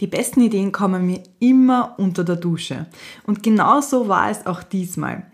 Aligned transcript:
Die 0.00 0.06
besten 0.06 0.40
Ideen 0.40 0.72
kommen 0.72 1.06
mir 1.06 1.22
immer 1.40 1.94
unter 1.98 2.24
der 2.24 2.36
Dusche. 2.36 2.86
Und 3.24 3.42
genauso 3.42 4.08
war 4.08 4.30
es 4.30 4.46
auch 4.46 4.62
diesmal. 4.62 5.26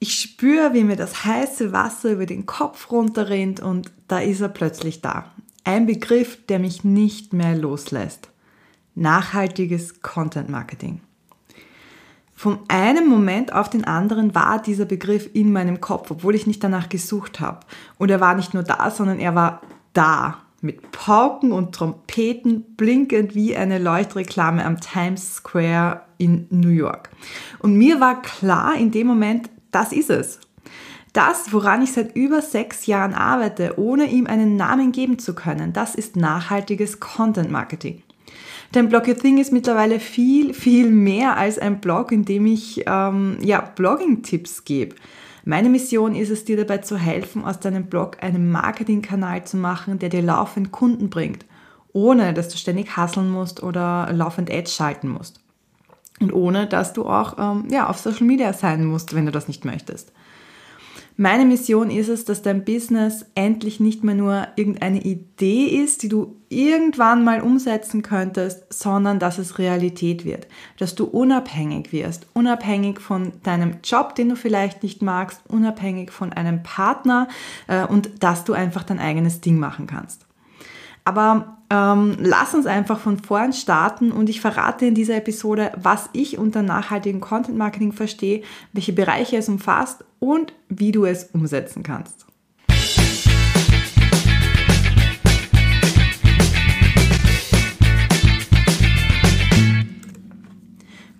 Ich 0.00 0.14
spüre, 0.20 0.74
wie 0.74 0.84
mir 0.84 0.96
das 0.96 1.24
heiße 1.24 1.72
Wasser 1.72 2.12
über 2.12 2.26
den 2.26 2.46
Kopf 2.46 2.90
runterrinnt 2.90 3.60
und 3.60 3.92
da 4.06 4.18
ist 4.18 4.40
er 4.40 4.48
plötzlich 4.48 5.00
da. 5.00 5.32
Ein 5.64 5.86
Begriff, 5.86 6.38
der 6.46 6.58
mich 6.58 6.84
nicht 6.84 7.32
mehr 7.32 7.56
loslässt. 7.56 8.30
Nachhaltiges 8.94 10.00
Content 10.02 10.48
Marketing. 10.48 11.00
Von 12.34 12.60
einem 12.68 13.08
Moment 13.08 13.52
auf 13.52 13.68
den 13.68 13.84
anderen 13.84 14.32
war 14.34 14.62
dieser 14.62 14.84
Begriff 14.84 15.28
in 15.34 15.52
meinem 15.52 15.80
Kopf, 15.80 16.12
obwohl 16.12 16.36
ich 16.36 16.46
nicht 16.46 16.62
danach 16.62 16.88
gesucht 16.88 17.40
habe. 17.40 17.66
Und 17.98 18.10
er 18.10 18.20
war 18.20 18.36
nicht 18.36 18.54
nur 18.54 18.62
da, 18.62 18.92
sondern 18.92 19.18
er 19.18 19.34
war 19.34 19.60
da. 19.92 20.38
Mit 20.60 20.90
Pauken 20.90 21.52
und 21.52 21.72
Trompeten 21.72 22.74
blinkend 22.76 23.36
wie 23.36 23.56
eine 23.56 23.78
Leuchtreklame 23.78 24.64
am 24.64 24.80
Times 24.80 25.36
Square 25.36 26.02
in 26.18 26.48
New 26.50 26.70
York. 26.70 27.10
Und 27.60 27.76
mir 27.76 28.00
war 28.00 28.22
klar 28.22 28.76
in 28.76 28.90
dem 28.90 29.06
Moment, 29.06 29.50
das 29.70 29.92
ist 29.92 30.10
es. 30.10 30.40
Das, 31.12 31.52
woran 31.52 31.82
ich 31.82 31.92
seit 31.92 32.16
über 32.16 32.42
sechs 32.42 32.86
Jahren 32.86 33.14
arbeite, 33.14 33.78
ohne 33.78 34.06
ihm 34.06 34.26
einen 34.26 34.56
Namen 34.56 34.92
geben 34.92 35.18
zu 35.18 35.34
können, 35.34 35.72
das 35.72 35.94
ist 35.94 36.16
nachhaltiges 36.16 37.00
Content 37.00 37.50
Marketing. 37.50 38.02
Denn 38.74 38.88
Blog 38.88 39.08
Your 39.08 39.16
Thing 39.16 39.38
ist 39.38 39.52
mittlerweile 39.52 40.00
viel, 40.00 40.52
viel 40.52 40.90
mehr 40.90 41.36
als 41.36 41.58
ein 41.58 41.80
Blog, 41.80 42.12
in 42.12 42.24
dem 42.24 42.46
ich 42.46 42.84
ähm, 42.86 43.38
ja, 43.40 43.60
Blogging-Tipps 43.60 44.64
gebe. 44.64 44.96
Meine 45.48 45.70
Mission 45.70 46.14
ist 46.14 46.28
es, 46.28 46.44
dir 46.44 46.58
dabei 46.58 46.76
zu 46.76 46.98
helfen, 46.98 47.42
aus 47.42 47.58
deinem 47.58 47.86
Blog 47.86 48.22
einen 48.22 48.50
Marketingkanal 48.50 49.44
zu 49.44 49.56
machen, 49.56 49.98
der 49.98 50.10
dir 50.10 50.20
laufend 50.20 50.72
Kunden 50.72 51.08
bringt, 51.08 51.46
ohne 51.94 52.34
dass 52.34 52.50
du 52.50 52.58
ständig 52.58 52.98
hasseln 52.98 53.30
musst 53.30 53.62
oder 53.62 54.12
laufend 54.12 54.50
Ads 54.52 54.74
schalten 54.74 55.08
musst. 55.08 55.40
Und 56.20 56.34
ohne 56.34 56.66
dass 56.66 56.92
du 56.92 57.06
auch 57.06 57.38
ähm, 57.38 57.66
ja, 57.70 57.88
auf 57.88 57.96
Social 57.96 58.26
Media 58.26 58.52
sein 58.52 58.84
musst, 58.84 59.14
wenn 59.14 59.24
du 59.24 59.32
das 59.32 59.48
nicht 59.48 59.64
möchtest. 59.64 60.12
Meine 61.20 61.44
Mission 61.46 61.90
ist 61.90 62.06
es, 62.06 62.24
dass 62.24 62.42
dein 62.42 62.64
Business 62.64 63.26
endlich 63.34 63.80
nicht 63.80 64.04
mehr 64.04 64.14
nur 64.14 64.46
irgendeine 64.54 65.02
Idee 65.02 65.64
ist, 65.64 66.04
die 66.04 66.08
du 66.08 66.36
irgendwann 66.48 67.24
mal 67.24 67.40
umsetzen 67.40 68.02
könntest, 68.02 68.72
sondern 68.72 69.18
dass 69.18 69.38
es 69.38 69.58
Realität 69.58 70.24
wird. 70.24 70.46
Dass 70.78 70.94
du 70.94 71.06
unabhängig 71.06 71.90
wirst. 71.90 72.28
Unabhängig 72.34 73.00
von 73.00 73.32
deinem 73.42 73.78
Job, 73.82 74.14
den 74.14 74.28
du 74.28 74.36
vielleicht 74.36 74.84
nicht 74.84 75.02
magst, 75.02 75.40
unabhängig 75.48 76.12
von 76.12 76.32
einem 76.32 76.62
Partner 76.62 77.26
äh, 77.66 77.84
und 77.84 78.22
dass 78.22 78.44
du 78.44 78.52
einfach 78.52 78.84
dein 78.84 79.00
eigenes 79.00 79.40
Ding 79.40 79.58
machen 79.58 79.88
kannst. 79.88 80.27
Aber 81.08 81.56
ähm, 81.70 82.18
lass 82.20 82.52
uns 82.52 82.66
einfach 82.66 82.98
von 82.98 83.18
vorn 83.18 83.54
starten 83.54 84.12
und 84.12 84.28
ich 84.28 84.42
verrate 84.42 84.84
in 84.84 84.94
dieser 84.94 85.16
Episode, 85.16 85.72
was 85.74 86.10
ich 86.12 86.36
unter 86.36 86.62
nachhaltigem 86.62 87.22
Content 87.22 87.56
Marketing 87.56 87.92
verstehe, 87.92 88.42
welche 88.74 88.92
Bereiche 88.92 89.38
es 89.38 89.48
umfasst 89.48 90.04
und 90.18 90.52
wie 90.68 90.92
du 90.92 91.06
es 91.06 91.30
umsetzen 91.32 91.82
kannst. 91.82 92.26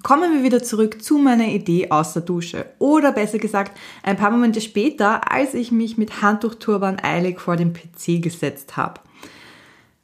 Kommen 0.03 0.35
wir 0.35 0.43
wieder 0.43 0.63
zurück 0.63 1.03
zu 1.03 1.17
meiner 1.17 1.49
Idee 1.49 1.91
aus 1.91 2.13
der 2.13 2.23
Dusche. 2.23 2.67
Oder 2.79 3.13
besser 3.13 3.39
gesagt, 3.39 3.79
ein 4.03 4.19
paar 4.19 4.31
Momente 4.31 4.61
später, 4.61 5.33
als 5.33 5.55
ich 5.55 5.73
mich 5.73 5.97
mit 5.97 6.21
Handtuchturban 6.21 6.99
eilig 7.03 7.41
vor 7.41 7.57
den 7.57 7.73
PC 7.73 8.23
gesetzt 8.23 8.77
habe. 8.77 9.01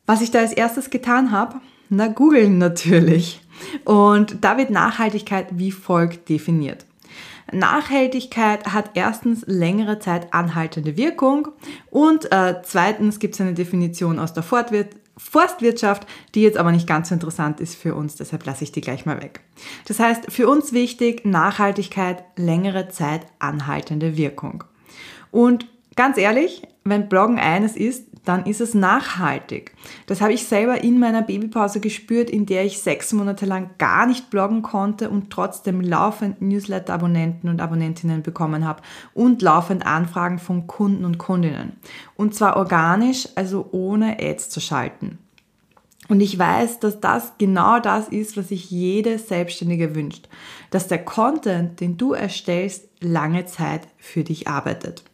Was 0.07 0.21
ich 0.21 0.31
da 0.31 0.41
als 0.41 0.53
erstes 0.53 0.91
getan 0.91 1.31
habe? 1.31 1.61
Na, 1.89 2.09
googeln 2.09 2.59
natürlich. 2.59 3.41
Und 3.85 4.45
da 4.45 4.59
wird 4.59 4.71
Nachhaltigkeit 4.71 5.47
wie 5.53 5.71
folgt 5.71 6.29
definiert. 6.29 6.85
Nachhaltigkeit 7.53 8.73
hat 8.73 8.91
erstens 8.95 9.45
längere 9.47 9.99
Zeit 9.99 10.33
anhaltende 10.33 10.97
Wirkung 10.97 11.49
und 11.91 12.33
äh, 12.33 12.57
zweitens 12.63 13.19
gibt 13.19 13.35
es 13.35 13.41
eine 13.41 13.55
Definition 13.55 14.19
aus 14.19 14.33
der 14.33 14.43
Fortwirtschaft. 14.43 15.01
Forstwirtschaft, 15.17 16.09
die 16.35 16.43
jetzt 16.43 16.59
aber 16.59 16.73
nicht 16.73 16.89
ganz 16.89 17.09
so 17.09 17.15
interessant 17.15 17.61
ist 17.61 17.77
für 17.77 17.95
uns, 17.95 18.17
deshalb 18.17 18.45
lasse 18.47 18.65
ich 18.65 18.73
die 18.73 18.81
gleich 18.81 19.07
mal 19.07 19.23
weg. 19.23 19.43
Das 19.87 20.01
heißt, 20.01 20.33
für 20.33 20.49
uns 20.49 20.73
wichtig, 20.73 21.25
Nachhaltigkeit, 21.25 22.25
längere 22.35 22.89
Zeit 22.89 23.25
anhaltende 23.39 24.17
Wirkung. 24.17 24.65
Und 25.31 25.69
ganz 25.95 26.19
ehrlich, 26.19 26.63
wenn 26.83 27.09
Bloggen 27.09 27.39
eines 27.39 27.77
ist, 27.77 28.09
dann 28.25 28.47
ist 28.47 28.61
es 28.61 28.75
nachhaltig. 28.75 29.75
Das 30.07 30.21
habe 30.21 30.33
ich 30.33 30.47
selber 30.47 30.83
in 30.83 30.99
meiner 30.99 31.23
Babypause 31.23 31.81
gespürt, 31.81 32.31
in 32.31 32.47
der 32.47 32.65
ich 32.65 32.81
sechs 32.81 33.13
Monate 33.13 33.47
lang 33.47 33.71
gar 33.79 34.07
nicht 34.07 34.31
bloggen 34.31 34.63
konnte 34.63 35.11
und 35.11 35.31
trotzdem 35.31 35.81
laufend 35.81 36.41
Newsletter-Abonnenten 36.41 37.49
und 37.49 37.61
Abonnentinnen 37.61 38.23
bekommen 38.23 38.65
habe 38.65 38.83
und 39.13 39.43
laufend 39.43 39.87
Anfragen 39.87 40.39
von 40.39 40.67
Kunden 40.67 41.05
und 41.05 41.19
Kundinnen. 41.19 41.75
Und 42.17 42.35
zwar 42.35 42.57
organisch, 42.57 43.29
also 43.35 43.69
ohne 43.73 44.19
Ads 44.21 44.51
zu 44.51 44.61
schalten. 44.61 45.19
Und 46.09 46.21
ich 46.21 46.39
weiß, 46.39 46.81
dass 46.81 47.01
das 47.01 47.33
genau 47.39 47.81
das 47.81 48.09
ist, 48.09 48.37
was 48.37 48.49
sich 48.49 48.71
jede 48.71 49.19
Selbstständige 49.19 49.95
wünscht. 49.95 50.29
Dass 50.71 50.87
der 50.87 51.03
Content, 51.03 51.81
den 51.81 51.97
du 51.97 52.13
erstellst, 52.13 52.89
lange 53.01 53.47
Zeit 53.47 53.89
für 53.97 54.23
dich 54.23 54.49
arbeitet 54.49 55.05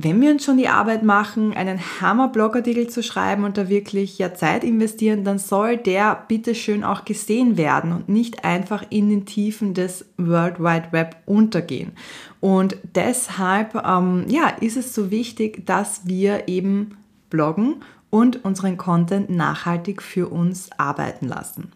wenn 0.00 0.20
wir 0.20 0.30
uns 0.30 0.44
schon 0.44 0.58
die 0.58 0.68
Arbeit 0.68 1.02
machen, 1.02 1.54
einen 1.54 1.80
Hammer-Blogartikel 2.00 2.88
zu 2.88 3.02
schreiben 3.02 3.42
und 3.42 3.58
da 3.58 3.68
wirklich 3.68 4.16
ja 4.16 4.32
Zeit 4.32 4.62
investieren, 4.62 5.24
dann 5.24 5.40
soll 5.40 5.76
der 5.76 6.24
bitte 6.28 6.54
schön 6.54 6.84
auch 6.84 7.04
gesehen 7.04 7.56
werden 7.56 7.90
und 7.90 8.08
nicht 8.08 8.44
einfach 8.44 8.84
in 8.90 9.08
den 9.08 9.26
Tiefen 9.26 9.74
des 9.74 10.04
World 10.16 10.60
Wide 10.60 10.92
Web 10.92 11.16
untergehen. 11.26 11.92
Und 12.38 12.76
deshalb 12.94 13.74
ähm, 13.74 14.26
ja, 14.28 14.50
ist 14.60 14.76
es 14.76 14.94
so 14.94 15.10
wichtig, 15.10 15.66
dass 15.66 16.06
wir 16.06 16.46
eben 16.46 16.96
bloggen 17.28 17.82
und 18.08 18.44
unseren 18.44 18.76
Content 18.76 19.30
nachhaltig 19.30 20.00
für 20.00 20.28
uns 20.28 20.70
arbeiten 20.78 21.26
lassen. 21.26 21.72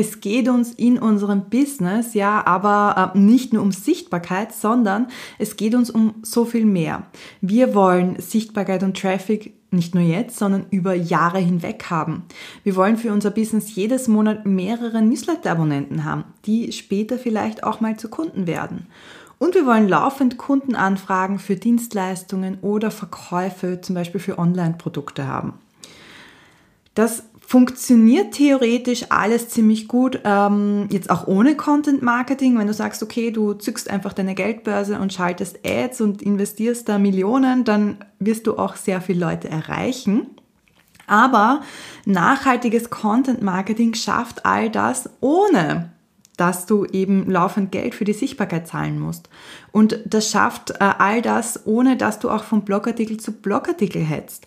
Es 0.00 0.20
geht 0.20 0.48
uns 0.48 0.74
in 0.74 0.96
unserem 0.96 1.50
Business 1.50 2.14
ja 2.14 2.46
aber 2.46 3.14
äh, 3.16 3.18
nicht 3.18 3.52
nur 3.52 3.62
um 3.62 3.72
Sichtbarkeit, 3.72 4.54
sondern 4.54 5.08
es 5.40 5.56
geht 5.56 5.74
uns 5.74 5.90
um 5.90 6.14
so 6.22 6.44
viel 6.44 6.66
mehr. 6.66 7.06
Wir 7.40 7.74
wollen 7.74 8.14
Sichtbarkeit 8.20 8.84
und 8.84 8.96
Traffic 8.96 9.54
nicht 9.72 9.96
nur 9.96 10.04
jetzt, 10.04 10.38
sondern 10.38 10.66
über 10.70 10.94
Jahre 10.94 11.38
hinweg 11.38 11.86
haben. 11.90 12.22
Wir 12.62 12.76
wollen 12.76 12.96
für 12.96 13.12
unser 13.12 13.32
Business 13.32 13.74
jedes 13.74 14.06
Monat 14.06 14.46
mehrere 14.46 15.02
Newsletter-Abonnenten 15.02 16.04
haben, 16.04 16.22
die 16.46 16.70
später 16.70 17.18
vielleicht 17.18 17.64
auch 17.64 17.80
mal 17.80 17.96
zu 17.96 18.08
Kunden 18.08 18.46
werden. 18.46 18.86
Und 19.38 19.56
wir 19.56 19.66
wollen 19.66 19.88
laufend 19.88 20.38
Kundenanfragen 20.38 21.40
für 21.40 21.56
Dienstleistungen 21.56 22.58
oder 22.60 22.92
Verkäufe, 22.92 23.80
zum 23.80 23.96
Beispiel 23.96 24.20
für 24.20 24.38
Online-Produkte 24.38 25.26
haben. 25.26 25.54
Das 26.98 27.24
funktioniert 27.48 28.34
theoretisch 28.34 29.06
alles 29.08 29.48
ziemlich 29.48 29.88
gut, 29.88 30.20
ähm, 30.24 30.86
jetzt 30.90 31.08
auch 31.08 31.26
ohne 31.26 31.56
Content 31.56 32.02
Marketing, 32.02 32.58
wenn 32.58 32.66
du 32.66 32.74
sagst, 32.74 33.02
okay, 33.02 33.30
du 33.30 33.54
zückst 33.54 33.88
einfach 33.88 34.12
deine 34.12 34.34
Geldbörse 34.34 35.00
und 35.00 35.14
schaltest 35.14 35.60
Ads 35.64 36.02
und 36.02 36.20
investierst 36.20 36.90
da 36.90 36.98
Millionen, 36.98 37.64
dann 37.64 38.04
wirst 38.18 38.46
du 38.46 38.58
auch 38.58 38.76
sehr 38.76 39.00
viele 39.00 39.20
Leute 39.20 39.48
erreichen. 39.48 40.26
Aber 41.06 41.62
nachhaltiges 42.04 42.90
Content 42.90 43.40
Marketing 43.40 43.94
schafft 43.94 44.44
all 44.44 44.68
das 44.68 45.08
ohne 45.20 45.92
dass 46.36 46.66
du 46.66 46.84
eben 46.84 47.28
laufend 47.28 47.72
Geld 47.72 47.96
für 47.96 48.04
die 48.04 48.12
Sichtbarkeit 48.12 48.68
zahlen 48.68 49.00
musst. 49.00 49.28
Und 49.72 49.98
das 50.04 50.30
schafft 50.30 50.70
äh, 50.70 50.84
all 50.98 51.20
das, 51.20 51.66
ohne 51.66 51.96
dass 51.96 52.20
du 52.20 52.30
auch 52.30 52.44
von 52.44 52.62
Blogartikel 52.62 53.16
zu 53.16 53.32
Blogartikel 53.32 54.02
hetzt. 54.02 54.46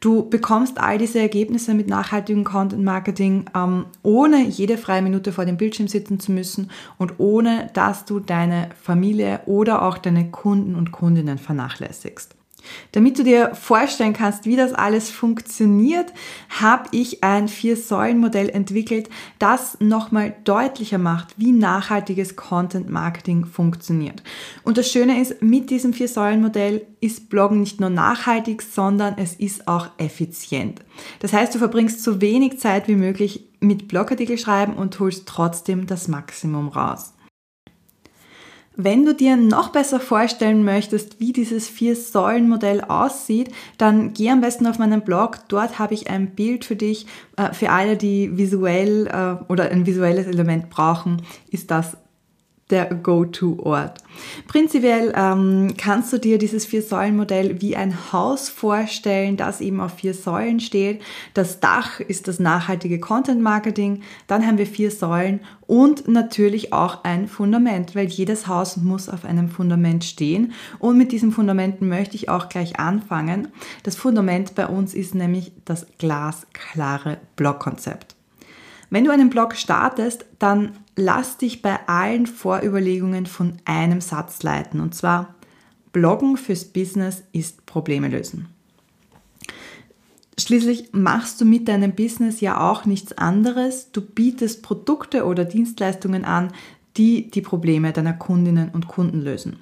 Du 0.00 0.28
bekommst 0.28 0.78
all 0.78 0.96
diese 0.96 1.18
Ergebnisse 1.18 1.74
mit 1.74 1.88
nachhaltigem 1.88 2.44
Content 2.44 2.84
Marketing, 2.84 3.46
ähm, 3.54 3.86
ohne 4.02 4.46
jede 4.46 4.78
freie 4.78 5.02
Minute 5.02 5.32
vor 5.32 5.44
dem 5.44 5.56
Bildschirm 5.56 5.88
sitzen 5.88 6.20
zu 6.20 6.30
müssen 6.30 6.70
und 6.98 7.14
ohne 7.18 7.70
dass 7.74 8.04
du 8.04 8.20
deine 8.20 8.68
Familie 8.80 9.40
oder 9.46 9.82
auch 9.82 9.98
deine 9.98 10.30
Kunden 10.30 10.76
und 10.76 10.92
Kundinnen 10.92 11.38
vernachlässigst. 11.38 12.37
Damit 12.92 13.18
du 13.18 13.24
dir 13.24 13.54
vorstellen 13.54 14.12
kannst, 14.12 14.46
wie 14.46 14.56
das 14.56 14.72
alles 14.72 15.10
funktioniert, 15.10 16.12
habe 16.48 16.88
ich 16.92 17.22
ein 17.22 17.48
Vier-Säulen-Modell 17.48 18.48
entwickelt, 18.48 19.08
das 19.38 19.76
nochmal 19.80 20.34
deutlicher 20.44 20.98
macht, 20.98 21.34
wie 21.36 21.52
nachhaltiges 21.52 22.36
Content-Marketing 22.36 23.46
funktioniert. 23.46 24.22
Und 24.64 24.78
das 24.78 24.90
Schöne 24.90 25.20
ist, 25.20 25.42
mit 25.42 25.70
diesem 25.70 25.92
Vier-Säulen-Modell 25.92 26.86
ist 27.00 27.28
Bloggen 27.28 27.60
nicht 27.60 27.80
nur 27.80 27.90
nachhaltig, 27.90 28.62
sondern 28.62 29.16
es 29.18 29.34
ist 29.34 29.68
auch 29.68 29.88
effizient. 29.98 30.82
Das 31.20 31.32
heißt, 31.32 31.54
du 31.54 31.58
verbringst 31.58 32.02
so 32.02 32.20
wenig 32.20 32.58
Zeit 32.58 32.88
wie 32.88 32.96
möglich 32.96 33.48
mit 33.60 33.88
Blogartikel 33.88 34.38
schreiben 34.38 34.74
und 34.74 34.98
holst 35.00 35.26
trotzdem 35.26 35.86
das 35.86 36.08
Maximum 36.08 36.68
raus. 36.68 37.14
Wenn 38.80 39.04
du 39.04 39.12
dir 39.12 39.36
noch 39.36 39.70
besser 39.70 39.98
vorstellen 39.98 40.64
möchtest, 40.64 41.18
wie 41.18 41.32
dieses 41.32 41.66
Vier-Säulen-Modell 41.66 42.82
aussieht, 42.82 43.50
dann 43.76 44.12
geh 44.12 44.30
am 44.30 44.40
besten 44.40 44.68
auf 44.68 44.78
meinen 44.78 45.00
Blog. 45.00 45.40
Dort 45.48 45.80
habe 45.80 45.94
ich 45.94 46.08
ein 46.08 46.36
Bild 46.36 46.64
für 46.64 46.76
dich. 46.76 47.04
Äh, 47.36 47.52
für 47.52 47.70
alle, 47.70 47.96
die 47.96 48.38
visuell 48.38 49.08
äh, 49.08 49.50
oder 49.50 49.72
ein 49.72 49.84
visuelles 49.84 50.28
Element 50.28 50.70
brauchen, 50.70 51.22
ist 51.50 51.72
das 51.72 51.96
der 52.70 52.86
Go-To-Ort. 52.86 54.02
Prinzipiell 54.46 55.12
ähm, 55.16 55.74
kannst 55.76 56.12
du 56.12 56.18
dir 56.18 56.38
dieses 56.38 56.66
Vier-Säulen-Modell 56.66 57.60
wie 57.60 57.76
ein 57.76 58.12
Haus 58.12 58.48
vorstellen, 58.48 59.36
das 59.36 59.60
eben 59.60 59.80
auf 59.80 59.94
vier 59.94 60.12
Säulen 60.12 60.60
steht. 60.60 61.00
Das 61.34 61.60
Dach 61.60 62.00
ist 62.00 62.28
das 62.28 62.40
nachhaltige 62.40 63.00
Content-Marketing. 63.00 64.02
Dann 64.26 64.46
haben 64.46 64.58
wir 64.58 64.66
vier 64.66 64.90
Säulen 64.90 65.40
und 65.66 66.08
natürlich 66.08 66.72
auch 66.72 67.04
ein 67.04 67.28
Fundament, 67.28 67.94
weil 67.94 68.06
jedes 68.06 68.46
Haus 68.48 68.76
muss 68.76 69.08
auf 69.08 69.24
einem 69.24 69.48
Fundament 69.48 70.04
stehen. 70.04 70.52
Und 70.78 70.98
mit 70.98 71.12
diesem 71.12 71.32
Fundament 71.32 71.80
möchte 71.80 72.16
ich 72.16 72.28
auch 72.28 72.48
gleich 72.48 72.78
anfangen. 72.78 73.48
Das 73.82 73.96
Fundament 73.96 74.54
bei 74.54 74.66
uns 74.66 74.94
ist 74.94 75.14
nämlich 75.14 75.52
das 75.64 75.86
glasklare 75.98 77.18
Blockkonzept. 77.36 78.16
Wenn 78.90 79.04
du 79.04 79.10
einen 79.10 79.28
Blog 79.28 79.54
startest, 79.54 80.24
dann 80.38 80.72
lass 80.98 81.36
dich 81.36 81.62
bei 81.62 81.78
allen 81.86 82.26
Vorüberlegungen 82.26 83.26
von 83.26 83.54
einem 83.64 84.00
Satz 84.00 84.42
leiten. 84.42 84.80
Und 84.80 84.94
zwar, 84.94 85.34
Bloggen 85.92 86.36
fürs 86.36 86.64
Business 86.64 87.22
ist 87.32 87.64
Probleme 87.66 88.08
lösen. 88.08 88.48
Schließlich 90.38 90.90
machst 90.92 91.40
du 91.40 91.44
mit 91.44 91.68
deinem 91.68 91.94
Business 91.94 92.40
ja 92.40 92.60
auch 92.70 92.84
nichts 92.84 93.16
anderes. 93.16 93.90
Du 93.92 94.00
bietest 94.00 94.62
Produkte 94.62 95.24
oder 95.24 95.44
Dienstleistungen 95.44 96.24
an, 96.24 96.52
die 96.96 97.30
die 97.30 97.42
Probleme 97.42 97.92
deiner 97.92 98.12
Kundinnen 98.12 98.70
und 98.70 98.88
Kunden 98.88 99.20
lösen. 99.20 99.60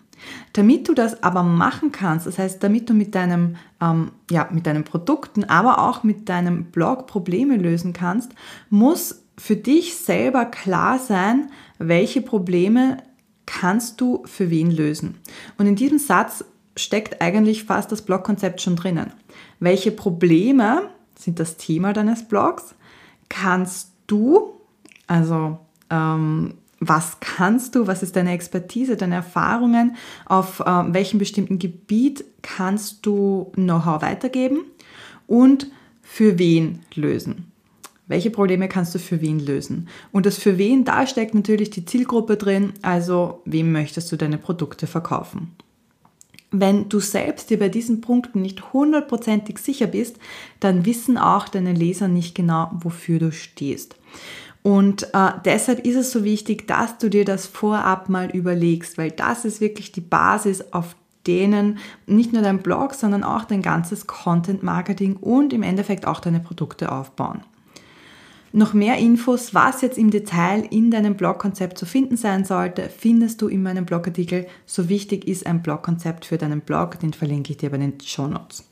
Damit 0.55 0.89
du 0.89 0.95
das 0.95 1.23
aber 1.23 1.43
machen 1.43 1.93
kannst, 1.93 2.27
das 2.27 2.39
heißt, 2.39 2.63
damit 2.63 2.89
du 2.89 2.95
mit 2.95 3.15
deinem, 3.15 3.57
ähm, 3.83 4.13
ja, 4.31 4.49
mit 4.51 4.67
deinen 4.67 4.85
Produkten, 4.85 5.45
aber 5.45 5.87
auch 5.87 6.03
mit 6.03 6.31
deinem 6.31 6.65
Blog 6.65 7.07
Probleme 7.07 7.59
lösen 7.59 7.93
kannst, 7.93 8.33
muss 8.71 9.26
für 9.39 9.57
dich 9.57 9.97
selber 9.97 10.47
klar 10.47 10.99
sein, 10.99 11.51
welche 11.79 12.23
Probleme 12.23 12.99
kannst 13.45 14.01
du 14.01 14.23
für 14.27 14.51
wen 14.51 14.71
lösen. 14.71 15.19
Und 15.59 15.67
in 15.67 15.77
diesem 15.77 15.99
Satz 15.99 16.45
steckt 16.77 17.21
eigentlich 17.23 17.65
fast 17.65 17.93
das 17.93 18.03
Blogkonzept 18.03 18.61
schon 18.61 18.77
drinnen. 18.77 19.13
Welche 19.61 19.93
Probleme 19.93 20.91
sind 21.19 21.39
das 21.39 21.57
Thema 21.57 21.93
deines 21.93 22.27
Blogs? 22.27 22.75
Kannst 23.29 23.93
du, 24.07 24.61
also 25.07 25.59
ähm, 25.91 26.55
was 26.81 27.19
kannst 27.21 27.75
du, 27.75 27.87
was 27.87 28.03
ist 28.03 28.17
deine 28.17 28.33
Expertise, 28.33 28.97
deine 28.97 29.17
Erfahrungen, 29.17 29.97
auf 30.27 30.61
äh, 30.61 30.65
welchem 30.65 31.19
bestimmten 31.19 31.59
Gebiet 31.59 32.25
kannst 32.43 33.07
du 33.07 33.51
Know-how 33.55 34.03
weitergeben 34.03 34.61
und 35.27 35.69
für 36.03 36.39
wen 36.39 36.81
lösen. 36.95 37.51
Welche 38.09 38.31
Probleme 38.31 38.69
kannst 38.69 38.95
du 38.95 38.99
für 38.99 39.21
wen 39.21 39.41
lösen? 39.41 39.89
Und 40.13 40.27
das 40.27 40.39
für 40.39 40.59
wen, 40.59 40.85
da 40.85 41.07
steckt 41.07 41.35
natürlich 41.35 41.71
die 41.71 41.85
Zielgruppe 41.85 42.37
drin, 42.37 42.73
also 42.83 43.41
wem 43.45 43.73
möchtest 43.73 44.13
du 44.13 44.17
deine 44.17 44.39
Produkte 44.39 44.87
verkaufen. 44.87 45.53
Wenn 46.53 46.89
du 46.89 47.01
selbst 47.01 47.51
dir 47.51 47.59
bei 47.59 47.69
diesen 47.69 48.01
Punkten 48.01 48.41
nicht 48.41 48.73
hundertprozentig 48.73 49.59
sicher 49.59 49.89
bist, 49.89 50.17
dann 50.61 50.87
wissen 50.87 51.19
auch 51.19 51.49
deine 51.49 51.73
Leser 51.73 52.07
nicht 52.07 52.37
genau, 52.37 52.71
wofür 52.73 53.19
du 53.19 53.33
stehst. 53.33 53.97
Und 54.63 55.15
äh, 55.15 55.33
deshalb 55.45 55.85
ist 55.85 55.97
es 55.97 56.13
so 56.13 56.23
wichtig, 56.25 56.67
dass 56.69 56.99
du 56.99 57.11
dir 57.11 57.25
das 57.25 57.47
vorab 57.47 58.09
mal 58.09 58.31
überlegst, 58.31 58.99
weil 58.99 59.11
das 59.11 59.45
ist 59.45 59.61
wirklich 59.61 59.91
die 59.91 60.01
Basis, 60.01 60.73
auf 60.73 60.97
denen 61.27 61.79
nicht 62.07 62.33
nur 62.33 62.43
dein 62.43 62.63
Blog, 62.63 62.95
sondern 62.95 63.25
auch 63.25 63.45
dein 63.45 63.63
ganzes 63.63 64.07
Content 64.07 64.63
Marketing 64.63 65.17
und 65.17 65.53
im 65.53 65.65
Endeffekt 65.65 66.07
auch 66.07 66.21
deine 66.21 66.41
Produkte 66.41 66.93
aufbauen. 66.93 67.43
Noch 68.53 68.73
mehr 68.73 68.97
Infos, 68.97 69.55
was 69.55 69.83
jetzt 69.83 69.99
im 69.99 70.11
Detail 70.11 70.67
in 70.71 70.91
deinem 70.91 71.17
Blogkonzept 71.17 71.77
zu 71.77 71.85
finden 71.85 72.17
sein 72.17 72.45
sollte, 72.45 72.89
findest 72.89 73.43
du 73.43 73.49
in 73.49 73.63
meinem 73.63 73.85
Blogartikel. 73.85 74.47
So 74.65 74.89
wichtig 74.89 75.27
ist 75.27 75.47
ein 75.47 75.63
Blogkonzept 75.63 76.25
für 76.25 76.39
deinen 76.39 76.61
Blog, 76.61 76.99
den 77.01 77.13
verlinke 77.13 77.53
ich 77.53 77.59
dir 77.59 77.71
bei 77.71 77.79
den 77.79 78.01
Show 78.01 78.27
Notes. 78.27 78.65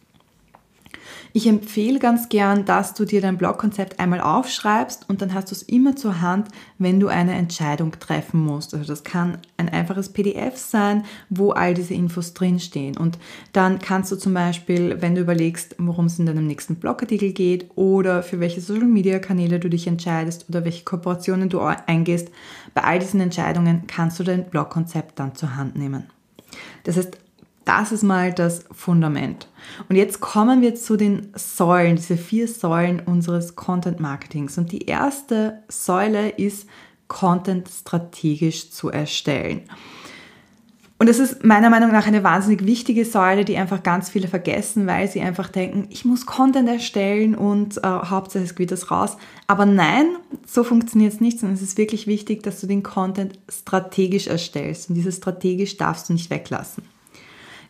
Ich 1.33 1.47
empfehle 1.47 1.99
ganz 1.99 2.29
gern, 2.29 2.65
dass 2.65 2.95
du 2.95 3.05
dir 3.05 3.21
dein 3.21 3.37
Blogkonzept 3.37 3.99
einmal 3.99 4.21
aufschreibst 4.21 5.09
und 5.09 5.21
dann 5.21 5.35
hast 5.35 5.51
du 5.51 5.55
es 5.55 5.63
immer 5.63 5.97
zur 5.97 6.21
Hand, 6.21 6.49
wenn 6.79 7.01
du 7.01 7.09
eine 7.09 7.35
Entscheidung 7.35 7.93
treffen 7.99 8.41
musst. 8.41 8.73
Also 8.73 8.87
das 8.87 9.03
kann 9.03 9.39
ein 9.57 9.69
einfaches 9.69 10.11
PDF 10.11 10.57
sein, 10.57 11.05
wo 11.31 11.51
all 11.51 11.75
diese 11.75 11.95
Infos 11.95 12.35
drinstehen. 12.35 12.97
Und 12.97 13.19
dann 13.53 13.81
kannst 13.81 14.13
du 14.13 14.17
zum 14.17 14.35
Beispiel, 14.35 15.03
wenn 15.03 15.15
du 15.15 15.21
überlegst, 15.21 15.75
worum 15.79 16.07
es 16.07 16.19
in 16.19 16.27
deinem 16.27 16.47
nächsten 16.47 16.77
Blogartikel 16.77 17.33
geht 17.33 17.71
oder 17.75 18.23
für 18.23 18.39
welche 18.39 18.61
Social 18.61 18.87
Media 18.87 19.19
Kanäle 19.19 19.59
du 19.59 19.69
dich 19.69 19.87
entscheidest 19.87 20.49
oder 20.49 20.65
welche 20.65 20.85
Kooperationen 20.85 21.49
du 21.49 21.61
eingehst, 21.61 22.31
bei 22.75 22.83
all 22.85 22.99
diesen 22.99 23.21
Entscheidungen 23.21 23.87
kannst 23.87 24.19
du 24.21 24.25
dein 24.25 24.49
Blogkonzept 24.51 25.19
dann 25.19 25.35
zur 25.35 25.57
Hand 25.57 25.77
nehmen. 25.77 26.05
Das 26.85 26.97
heißt, 26.97 27.19
das 27.65 27.93
ist 27.93 28.03
mal 28.03 28.33
das 28.33 28.65
Fundament. 28.73 29.49
Und 29.89 29.97
jetzt 29.97 30.21
kommen 30.21 30.61
wir 30.61 30.75
zu 30.75 30.97
den 30.97 31.33
Säulen, 31.35 31.97
diese 31.97 32.17
vier 32.17 32.49
Säulen 32.49 33.01
unseres 33.01 33.57
Content 33.57 34.01
Marketings. 34.01 34.59
Und 34.59 34.73
die 34.73 34.87
erste 34.87 35.63
Säule 35.69 36.31
ist, 36.31 36.69
Content 37.09 37.69
strategisch 37.69 38.71
zu 38.71 38.91
erstellen. 38.91 39.63
Und 40.97 41.09
das 41.09 41.19
ist 41.19 41.45
meiner 41.45 41.71
Meinung 41.71 41.91
nach 41.91 42.07
eine 42.07 42.23
wahnsinnig 42.23 42.65
wichtige 42.65 43.05
Säule, 43.05 43.45
die 43.45 43.57
einfach 43.57 43.83
ganz 43.83 44.09
viele 44.09 44.29
vergessen, 44.29 44.87
weil 44.87 45.09
sie 45.09 45.21
einfach 45.21 45.49
denken, 45.49 45.87
ich 45.91 46.05
muss 46.05 46.25
Content 46.25 46.69
erstellen 46.69 47.35
und 47.35 47.79
äh, 47.79 47.83
hauptsächlich 47.83 48.55
geht 48.55 48.71
das 48.71 48.91
raus. 48.91 49.17
Aber 49.47 49.67
nein, 49.67 50.07
so 50.47 50.63
funktioniert 50.63 51.13
es 51.13 51.21
nicht, 51.21 51.41
sondern 51.41 51.57
es 51.57 51.63
ist 51.63 51.79
wirklich 51.79 52.07
wichtig, 52.07 52.43
dass 52.43 52.61
du 52.61 52.67
den 52.67 52.83
Content 52.83 53.39
strategisch 53.49 54.29
erstellst. 54.29 54.89
Und 54.89 54.95
dieses 54.95 55.17
strategisch 55.17 55.77
darfst 55.77 56.09
du 56.09 56.13
nicht 56.13 56.31
weglassen. 56.31 56.85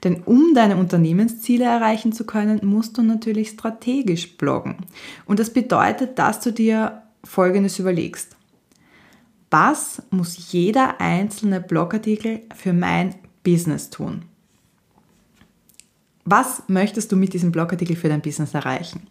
Denn 0.04 0.22
um 0.22 0.54
deine 0.54 0.76
Unternehmensziele 0.76 1.64
erreichen 1.64 2.12
zu 2.12 2.24
können, 2.24 2.60
musst 2.62 2.98
du 2.98 3.02
natürlich 3.02 3.48
strategisch 3.48 4.36
bloggen. 4.36 4.76
Und 5.24 5.40
das 5.40 5.50
bedeutet, 5.50 6.18
dass 6.18 6.40
du 6.40 6.52
dir 6.52 7.02
Folgendes 7.24 7.78
überlegst. 7.78 8.36
Was 9.50 10.02
muss 10.10 10.52
jeder 10.52 11.00
einzelne 11.00 11.60
Blogartikel 11.60 12.42
für 12.54 12.72
mein 12.72 13.14
Business 13.42 13.88
tun? 13.88 14.22
Was 16.24 16.64
möchtest 16.68 17.12
du 17.12 17.16
mit 17.16 17.34
diesem 17.34 17.52
Blogartikel 17.52 17.96
für 17.96 18.08
dein 18.08 18.22
Business 18.22 18.54
erreichen? 18.54 19.06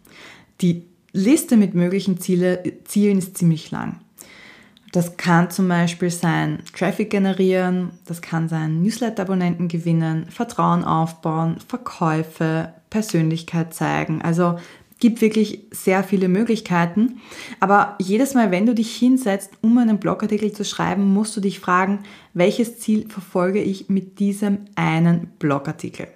Die 0.61 0.83
Liste 1.11 1.57
mit 1.57 1.75
möglichen 1.75 2.19
Ziele, 2.19 2.61
Zielen 2.85 3.19
ist 3.19 3.37
ziemlich 3.37 3.71
lang. 3.71 3.99
Das 4.93 5.17
kann 5.17 5.49
zum 5.49 5.67
Beispiel 5.67 6.11
sein 6.11 6.59
Traffic 6.77 7.09
generieren, 7.09 7.89
das 8.05 8.21
kann 8.21 8.47
sein 8.47 8.83
Newsletter-Abonnenten 8.83 9.67
gewinnen, 9.67 10.27
Vertrauen 10.29 10.83
aufbauen, 10.83 11.57
Verkäufe, 11.67 12.71
Persönlichkeit 12.91 13.73
zeigen. 13.73 14.21
Also 14.21 14.59
gibt 14.99 15.21
wirklich 15.21 15.63
sehr 15.71 16.03
viele 16.03 16.27
Möglichkeiten. 16.27 17.19
Aber 17.59 17.95
jedes 17.99 18.35
Mal, 18.35 18.51
wenn 18.51 18.67
du 18.67 18.75
dich 18.75 18.95
hinsetzt, 18.95 19.49
um 19.61 19.75
einen 19.79 19.97
Blogartikel 19.97 20.51
zu 20.51 20.63
schreiben, 20.63 21.11
musst 21.11 21.35
du 21.35 21.41
dich 21.41 21.59
fragen, 21.59 22.03
welches 22.35 22.77
Ziel 22.77 23.09
verfolge 23.09 23.63
ich 23.63 23.89
mit 23.89 24.19
diesem 24.19 24.59
einen 24.75 25.31
Blogartikel? 25.39 26.07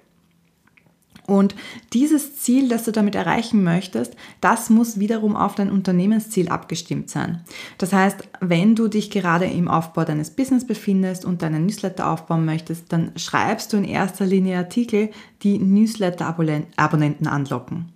Und 1.28 1.54
dieses 1.92 2.36
Ziel, 2.36 2.70
das 2.70 2.84
du 2.84 2.90
damit 2.90 3.14
erreichen 3.14 3.62
möchtest, 3.62 4.14
das 4.40 4.70
muss 4.70 4.98
wiederum 4.98 5.36
auf 5.36 5.54
dein 5.54 5.70
Unternehmensziel 5.70 6.48
abgestimmt 6.48 7.10
sein. 7.10 7.44
Das 7.76 7.92
heißt, 7.92 8.26
wenn 8.40 8.74
du 8.74 8.88
dich 8.88 9.10
gerade 9.10 9.44
im 9.44 9.68
Aufbau 9.68 10.04
deines 10.04 10.30
Business 10.30 10.66
befindest 10.66 11.26
und 11.26 11.42
deinen 11.42 11.66
Newsletter 11.66 12.08
aufbauen 12.10 12.46
möchtest, 12.46 12.90
dann 12.94 13.12
schreibst 13.16 13.74
du 13.74 13.76
in 13.76 13.84
erster 13.84 14.24
Linie 14.24 14.56
Artikel, 14.56 15.10
die 15.42 15.58
Newsletter-Abonnenten 15.58 17.26
anlocken. 17.26 17.92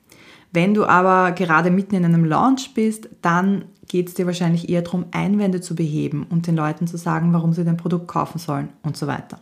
Wenn 0.53 0.75
du 0.75 0.85
aber 0.85 1.33
gerade 1.33 1.71
mitten 1.71 1.95
in 1.95 2.05
einem 2.05 2.27
Launch 2.27 2.75
bist, 2.75 3.09
dann 3.23 3.65
geht 3.89 4.09
es 4.09 4.15
dir 4.15 4.27
wahrscheinlich 4.27 4.69
eher 4.69 4.83
darum, 4.83 5.07
Einwände 5.11 5.63
zu 5.63 5.75
beheben 5.75 6.27
und 6.29 6.47
den 6.47 6.57
Leuten 6.57 6.87
zu 6.87 6.99
sagen, 6.99 7.33
warum 7.33 7.55
sie 7.55 7.65
dein 7.65 7.79
Produkt 7.79 8.09
kaufen 8.09 8.39
sollen 8.39 8.69
und 8.83 8.99
so 8.99 9.07
weiter. 9.07 9.41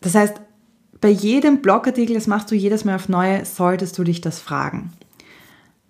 Das 0.00 0.14
heißt, 0.14 0.40
bei 1.00 1.08
jedem 1.08 1.62
Blogartikel, 1.62 2.14
das 2.14 2.26
machst 2.26 2.50
du 2.50 2.54
jedes 2.54 2.84
Mal 2.84 2.96
auf 2.96 3.08
neue, 3.08 3.44
solltest 3.44 3.98
du 3.98 4.04
dich 4.04 4.20
das 4.20 4.38
fragen. 4.40 4.92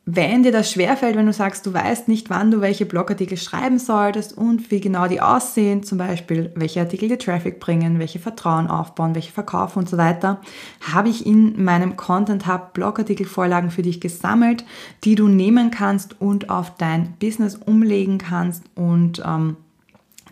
Wenn 0.09 0.45
dir 0.45 0.53
das 0.53 0.71
schwerfällt, 0.71 1.17
wenn 1.17 1.27
du 1.27 1.33
sagst, 1.33 1.67
du 1.67 1.75
weißt 1.75 2.07
nicht, 2.07 2.31
wann 2.31 2.53
du 2.53 2.61
welche 2.61 2.87
Blogartikel 2.87 3.37
schreiben 3.37 3.81
solltest 3.81 4.39
und 4.39 4.71
wie 4.71 4.81
genau 4.81 5.09
die 5.09 5.21
aussehen, 5.21 5.83
zum 5.83 5.99
Beispiel 5.99 6.53
welche 6.55 6.79
Artikel 6.79 7.09
dir 7.09 7.19
Traffic 7.19 7.59
bringen, 7.59 7.99
welche 7.99 8.21
Vertrauen 8.21 8.69
aufbauen, 8.69 9.17
welche 9.17 9.33
verkaufen 9.33 9.81
und 9.81 9.89
so 9.89 9.97
weiter, 9.97 10.41
habe 10.81 11.09
ich 11.09 11.27
in 11.27 11.61
meinem 11.65 11.97
Content 11.97 12.47
Hub 12.47 12.73
Blogartikelvorlagen 12.73 13.73
für 13.73 13.83
dich 13.83 14.01
gesammelt, 14.01 14.65
die 15.03 15.17
du 15.17 15.27
nehmen 15.27 15.73
kannst 15.73 16.21
und 16.21 16.51
auf 16.51 16.77
dein 16.77 17.15
Business 17.19 17.57
umlegen 17.57 18.19
kannst 18.19 18.63
und 18.77 19.21
ähm, 19.27 19.57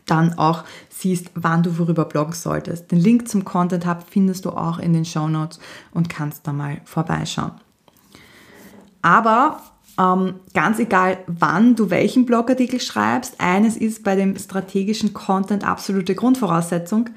dann 0.07 0.39
auch 0.39 0.63
siehst, 1.05 1.31
wann 1.35 1.63
du 1.63 1.79
worüber 1.79 2.07
bloggen 2.07 2.35
solltest. 2.35 2.91
Den 2.91 2.99
Link 2.99 3.29
zum 3.29 3.45
Content 3.45 3.87
Hub 3.87 4.05
findest 4.09 4.47
du 4.47 4.51
auch 4.51 4.79
in 4.79 4.93
den 4.93 5.05
Show 5.05 5.29
Notes 5.29 5.61
und 5.93 6.09
kannst 6.09 6.47
da 6.47 6.53
mal 6.53 6.81
vorbeischauen. 6.85 7.53
Aber 9.03 9.61
ähm, 10.01 10.37
ganz 10.55 10.79
egal, 10.79 11.19
wann 11.27 11.77
du 11.77 11.91
welchen 11.91 12.25
Blogartikel 12.25 12.81
schreibst, 12.81 13.39
eines 13.39 13.77
ist 13.77 14.03
bei 14.03 14.17
dem 14.17 14.37
strategischen 14.37 15.13
Content 15.13 15.63
absolute 15.63 16.15
Grundvoraussetzung. 16.15 17.11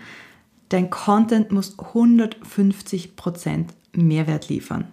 Dein 0.69 0.89
Content 0.89 1.53
muss 1.53 1.79
150% 1.79 3.67
Mehrwert 3.93 4.49
liefern. 4.49 4.91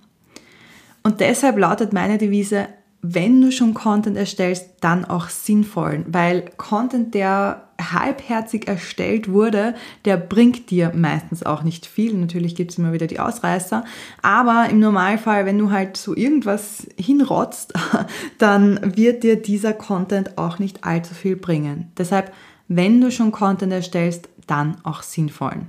Und 1.03 1.19
deshalb 1.21 1.59
lautet 1.59 1.93
meine 1.93 2.17
Devise, 2.17 2.69
wenn 3.03 3.41
du 3.41 3.51
schon 3.51 3.75
Content 3.75 4.17
erstellst, 4.17 4.77
dann 4.81 5.05
auch 5.05 5.29
sinnvollen, 5.29 6.07
weil 6.09 6.51
Content, 6.57 7.13
der 7.13 7.69
halbherzig 7.93 8.69
erstellt 8.69 9.31
wurde, 9.31 9.75
der 10.05 10.17
bringt 10.17 10.71
dir 10.71 10.93
meistens 10.95 11.45
auch 11.45 11.63
nicht 11.63 11.87
viel. 11.87 12.15
Natürlich 12.15 12.55
gibt 12.55 12.73
es 12.73 12.79
immer 12.79 12.93
wieder 12.93 13.07
die 13.07 13.21
Ausreißer, 13.21 13.85
aber 14.23 14.69
im 14.71 14.81
Normalfall, 14.81 15.47
wenn 15.47 15.59
du 15.59 15.71
halt 15.71 15.97
so 15.97 16.17
irgendwas 16.17 16.87
hinrotzt, 16.97 17.75
dann 18.39 18.97
wird 18.97 19.23
dir 19.23 19.41
dieser 19.41 19.73
Content 19.73 20.39
auch 20.39 20.59
nicht 20.59 20.85
allzu 20.85 21.15
viel 21.15 21.37
bringen. 21.37 21.93
Deshalb, 21.99 22.33
wenn 22.69 23.01
du 23.01 23.11
schon 23.11 23.33
Content 23.33 23.73
erstellst, 23.73 24.29
dann 24.47 24.77
auch 24.85 25.03
sinnvollen. 25.03 25.69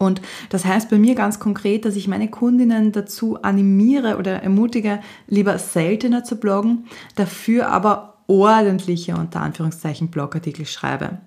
Und 0.00 0.22
das 0.48 0.64
heißt 0.64 0.88
bei 0.88 0.98
mir 0.98 1.14
ganz 1.14 1.40
konkret, 1.40 1.84
dass 1.84 1.94
ich 1.94 2.08
meine 2.08 2.28
Kundinnen 2.28 2.90
dazu 2.90 3.42
animiere 3.42 4.16
oder 4.16 4.42
ermutige, 4.42 5.00
lieber 5.28 5.58
seltener 5.58 6.24
zu 6.24 6.36
bloggen, 6.36 6.86
dafür 7.16 7.68
aber 7.68 8.09
ordentliche 8.30 9.16
unter 9.16 9.40
Anführungszeichen 9.40 10.08
Blogartikel 10.08 10.64
schreibe. 10.64 11.18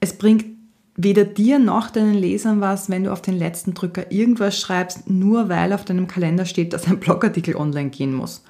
Es 0.00 0.16
bringt 0.16 0.46
weder 0.96 1.24
dir 1.24 1.58
noch 1.58 1.90
deinen 1.90 2.14
Lesern 2.14 2.60
was, 2.60 2.88
wenn 2.88 3.04
du 3.04 3.12
auf 3.12 3.22
den 3.22 3.38
letzten 3.38 3.74
Drücker 3.74 4.10
irgendwas 4.10 4.58
schreibst, 4.58 5.08
nur 5.08 5.48
weil 5.48 5.72
auf 5.72 5.84
deinem 5.84 6.06
Kalender 6.06 6.46
steht, 6.46 6.72
dass 6.72 6.86
ein 6.86 6.98
Blogartikel 6.98 7.56
online 7.56 7.90
gehen 7.90 8.14
muss. 8.14 8.42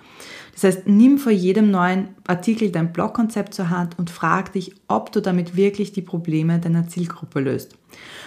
Das 0.54 0.64
heißt, 0.64 0.88
nimm 0.88 1.18
vor 1.18 1.32
jedem 1.32 1.70
neuen 1.70 2.08
Artikel 2.26 2.70
dein 2.70 2.92
Blogkonzept 2.92 3.54
zur 3.54 3.70
Hand 3.70 3.98
und 3.98 4.10
frag 4.10 4.52
dich, 4.52 4.74
ob 4.88 5.10
du 5.10 5.20
damit 5.20 5.56
wirklich 5.56 5.92
die 5.92 6.02
Probleme 6.02 6.58
deiner 6.58 6.88
Zielgruppe 6.88 7.40
löst. 7.40 7.76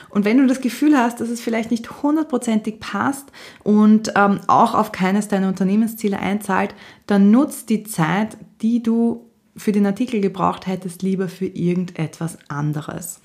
Und 0.09 0.25
wenn 0.25 0.37
du 0.37 0.47
das 0.47 0.61
Gefühl 0.61 0.97
hast, 0.97 1.21
dass 1.21 1.29
es 1.29 1.41
vielleicht 1.41 1.71
nicht 1.71 2.03
hundertprozentig 2.03 2.79
passt 2.79 3.31
und 3.63 4.13
ähm, 4.15 4.39
auch 4.47 4.73
auf 4.73 4.91
keines 4.91 5.27
deiner 5.27 5.47
Unternehmensziele 5.47 6.19
einzahlt, 6.19 6.75
dann 7.07 7.31
nutz 7.31 7.65
die 7.65 7.83
Zeit, 7.83 8.37
die 8.61 8.81
du 8.81 9.29
für 9.55 9.71
den 9.71 9.85
Artikel 9.85 10.21
gebraucht 10.21 10.67
hättest, 10.67 11.01
lieber 11.01 11.27
für 11.27 11.45
irgendetwas 11.45 12.37
anderes. 12.47 13.19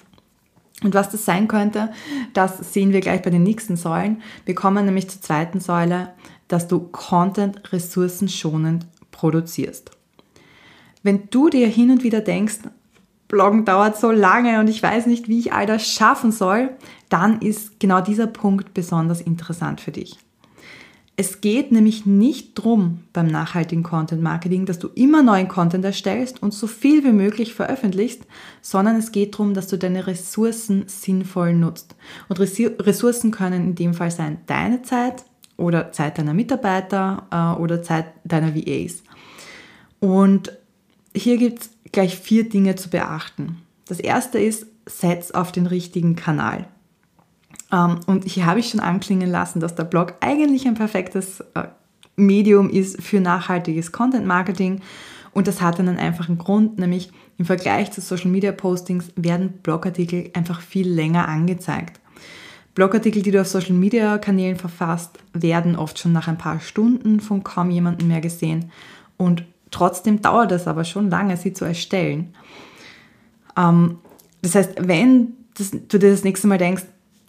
Und 0.83 0.95
was 0.95 1.11
das 1.11 1.25
sein 1.25 1.49
könnte, 1.49 1.91
das 2.35 2.73
sehen 2.73 2.93
wir 2.93 3.01
gleich 3.01 3.23
bei 3.23 3.31
den 3.31 3.43
nächsten 3.43 3.77
Säulen. 3.77 4.23
Wir 4.45 4.55
kommen 4.55 4.85
nämlich 4.85 5.09
zur 5.09 5.21
zweiten 5.21 5.61
Säule, 5.61 6.13
dass 6.47 6.69
du 6.69 6.79
Content 6.79 7.73
ressourcenschonend 7.73 8.87
produzierst. 9.11 9.91
Wenn 11.03 11.29
du 11.31 11.49
dir 11.49 11.67
hin 11.67 11.91
und 11.91 12.05
wieder 12.05 12.21
denkst, 12.21 12.59
Bloggen 13.27 13.65
dauert 13.65 13.99
so 13.99 14.11
lange 14.11 14.59
und 14.61 14.69
ich 14.69 14.83
weiß 14.83 15.07
nicht, 15.07 15.29
wie 15.29 15.39
ich 15.39 15.53
all 15.53 15.67
das 15.67 15.87
schaffen 15.87 16.33
soll, 16.33 16.71
dann 17.09 17.41
ist 17.41 17.79
genau 17.79 18.01
dieser 18.01 18.27
Punkt 18.27 18.73
besonders 18.73 19.21
interessant 19.21 19.81
für 19.81 19.93
dich. 19.93 20.17
Es 21.21 21.41
geht 21.41 21.73
nämlich 21.73 22.07
nicht 22.07 22.55
drum 22.55 23.01
beim 23.13 23.27
nachhaltigen 23.27 23.83
Content 23.83 24.23
Marketing, 24.23 24.67
dass 24.67 24.79
du 24.79 24.87
immer 24.95 25.21
neuen 25.21 25.49
Content 25.49 25.85
erstellst 25.85 26.41
und 26.45 26.55
so 26.55 26.69
viel 26.69 27.03
wie 27.03 27.11
möglich 27.11 27.55
veröffentlichst, 27.55 28.23
sondern 28.63 28.95
es 28.95 29.11
geht 29.11 29.35
darum, 29.35 29.53
dass 29.53 29.67
du 29.67 29.77
deine 29.77 30.07
Ressourcen 30.07 30.85
sinnvoll 30.87 31.55
nutzt. 31.55 31.97
Und 32.29 32.39
Ressourcen 32.39 33.33
können 33.33 33.65
in 33.71 33.75
dem 33.75 33.95
Fall 33.95 34.13
sein 34.13 34.39
deine 34.47 34.83
Zeit 34.83 35.25
oder 35.57 35.91
Zeit 35.91 36.19
deiner 36.19 36.35
Mitarbeiter 36.35 37.27
äh, 37.33 37.61
oder 37.61 37.83
Zeit 37.83 38.07
deiner 38.23 38.55
VAs. 38.55 39.03
Und 39.99 40.53
hier 41.17 41.37
gibt 41.37 41.63
es 41.63 41.71
gleich 41.91 42.17
vier 42.17 42.49
Dinge 42.49 42.77
zu 42.77 42.91
beachten. 42.91 43.57
Das 43.89 43.99
erste 43.99 44.39
ist, 44.39 44.67
setz 44.87 45.33
auf 45.33 45.51
den 45.51 45.67
richtigen 45.67 46.15
Kanal. 46.15 46.69
Ähm, 47.73 48.01
und 48.07 48.25
hier 48.25 48.47
habe 48.47 48.61
ich 48.61 48.71
schon 48.71 48.81
anklingen 48.81 49.31
lassen, 49.31 49.61
dass 49.61 49.75
der 49.75 49.85
Blog 49.85 50.15
eigentlich 50.21 50.67
ein 50.67 50.75
perfektes 50.75 51.41
äh, 51.55 51.65
Medium 52.17 52.71
ist 52.71 53.03
für 53.03 53.21
nachhaltiges 53.21 53.93
Content 53.93 54.27
Marketing. 54.27 54.81
Und 55.33 55.47
das 55.47 55.61
hat 55.61 55.79
einen 55.79 55.99
einfachen 55.99 56.39
Grund, 56.39 56.79
nämlich 56.79 57.11
im 57.37 57.45
Vergleich 57.45 57.93
zu 57.93 58.01
Social 58.01 58.31
Media 58.31 58.51
Postings 58.51 59.11
werden 59.15 59.53
Blogartikel 59.63 60.31
einfach 60.35 60.61
viel 60.61 60.89
länger 60.89 61.29
angezeigt. 61.29 62.01
Blogartikel, 62.75 63.23
die 63.23 63.31
du 63.31 63.41
auf 63.41 63.49
Social 63.49 63.75
Media 63.75 64.19
Kanälen 64.19 64.57
verfasst, 64.57 65.19
werden 65.33 65.77
oft 65.77 65.99
schon 65.99 66.13
nach 66.13 66.29
ein 66.29 66.39
paar 66.39 66.61
Stunden 66.61 67.21
von 67.21 67.45
kaum 67.45 67.71
jemandem 67.71 68.09
mehr 68.09 68.21
gesehen. 68.21 68.71
Und 69.17 69.45
Trotzdem 69.71 70.23
dauert 70.23 70.53
es 70.53 70.67
aber 70.67 70.85
schon 70.85 71.11
lange, 71.11 71.37
sie 71.37 71.53
zu 71.53 71.65
erstellen. 71.65 72.35
Ähm, 73.57 73.99
das 74.43 74.55
heißt, 74.55 74.75
wenn 74.79 75.35
du 75.89 75.99
dir 75.99 76.11
das 76.11 76.25
nächste 76.25 76.47
Mal 76.47 76.59
denkst, 76.59 76.85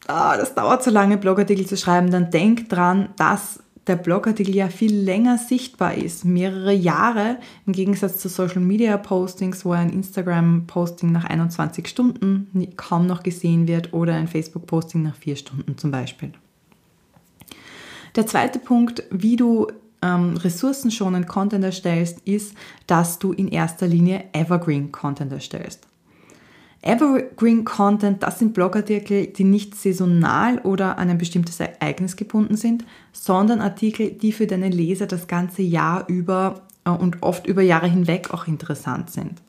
oh, 0.10 0.38
das 0.38 0.56
dauert 0.56 0.84
so 0.84 0.92
lange, 0.92 1.18
Blogartikel 1.18 1.66
zu 1.66 1.78
schreiben, 1.78 2.12
dann 2.12 2.32
denk 2.32 2.70
dran, 2.70 3.10
dass 3.18 3.63
der 3.88 3.96
Blogartikel 3.96 4.56
ja 4.56 4.68
viel 4.68 4.94
länger 4.94 5.38
sichtbar 5.38 5.96
ist, 5.96 6.24
mehrere 6.25 6.74
Jahre, 6.74 7.38
im 7.66 7.74
Gegensatz 7.74 8.20
zu 8.20 8.30
Social 8.30 8.62
Media 8.62 8.98
Postings, 8.98 9.66
wo 9.66 9.72
ein 9.72 9.89
Instagram 9.89 10.68
Posting 10.68 11.12
nach 11.12 11.25
21 11.25 11.88
Stunden 11.88 12.50
kaum 12.75 13.08
noch 13.08 13.24
gesehen 13.24 13.68
wird 13.68 13.94
oder 13.94 14.13
ein 14.13 14.28
Facebook 14.28 14.68
Posting 14.68 15.04
nach 15.04 15.16
vier 15.16 15.36
Stunden 15.36 15.78
zum 15.78 15.92
Beispiel. 15.92 16.32
Der 18.16 18.28
zweite 18.28 18.60
Punkt, 18.60 19.04
wie 19.12 19.36
du 19.36 19.68
ähm, 20.01 20.38
ressourcenschonend 20.38 21.28
Content 21.28 21.63
erstellst, 21.63 22.20
ist, 22.25 22.56
dass 22.86 23.20
du 23.20 23.34
in 23.34 23.48
erster 23.48 23.88
Linie 23.88 24.25
Evergreen 24.34 24.92
Content 24.92 25.32
erstellst. 25.32 25.88
Evergreen 26.81 27.65
Content, 27.65 28.24
das 28.24 28.39
sind 28.39 28.53
Blogartikel, 28.53 29.27
die 29.27 29.43
nicht 29.43 29.75
saisonal 29.75 30.59
oder 30.59 30.98
an 30.98 31.09
ein 31.09 31.17
bestimmtes 31.17 31.59
Ereignis 31.59 32.15
gebunden 32.15 32.55
sind, 32.55 32.86
sondern 33.12 33.59
Artikel, 33.59 34.12
die 34.12 34.31
für 34.31 34.48
deine 34.48 34.69
Leser 34.69 35.05
das 35.05 35.27
ganze 35.27 35.62
Jahr 35.62 36.07
über 36.07 36.62
äh, 36.86 36.89
und 36.89 37.21
oft 37.21 37.48
über 37.48 37.62
Jahre 37.62 37.88
hinweg 37.88 38.33
auch 38.33 38.48
interessant 38.48 39.09
sind. 39.09 39.41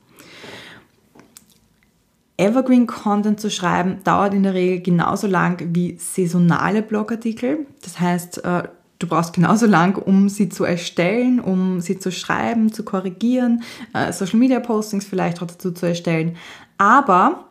Evergreen 2.37 2.87
Content 2.87 3.39
zu 3.39 3.51
schreiben 3.51 3.99
dauert 4.03 4.35
in 4.35 4.43
der 4.43 4.55
Regel 4.55 4.81
genauso 4.81 5.27
lang 5.27 5.63
wie 5.75 5.99
saisonale 5.99 6.83
Blogartikel. 6.83 7.67
Das 7.83 8.01
heißt, 8.01 8.45
äh, 8.45 8.63
Du 9.01 9.07
brauchst 9.07 9.33
genauso 9.33 9.65
lang, 9.65 9.97
um 9.97 10.29
sie 10.29 10.51
zu 10.51 10.65
erstellen, 10.65 11.41
um 11.41 11.81
sie 11.81 11.99
zu 11.99 12.13
schreiben, 12.13 12.71
zu 12.71 12.85
korrigieren, 12.85 13.63
äh, 13.95 14.13
Social 14.13 14.39
Media 14.39 14.61
Postings 14.61 15.07
vielleicht 15.07 15.41
auch 15.41 15.47
dazu 15.47 15.73
zu 15.73 15.87
erstellen. 15.87 16.37
Aber 16.81 17.45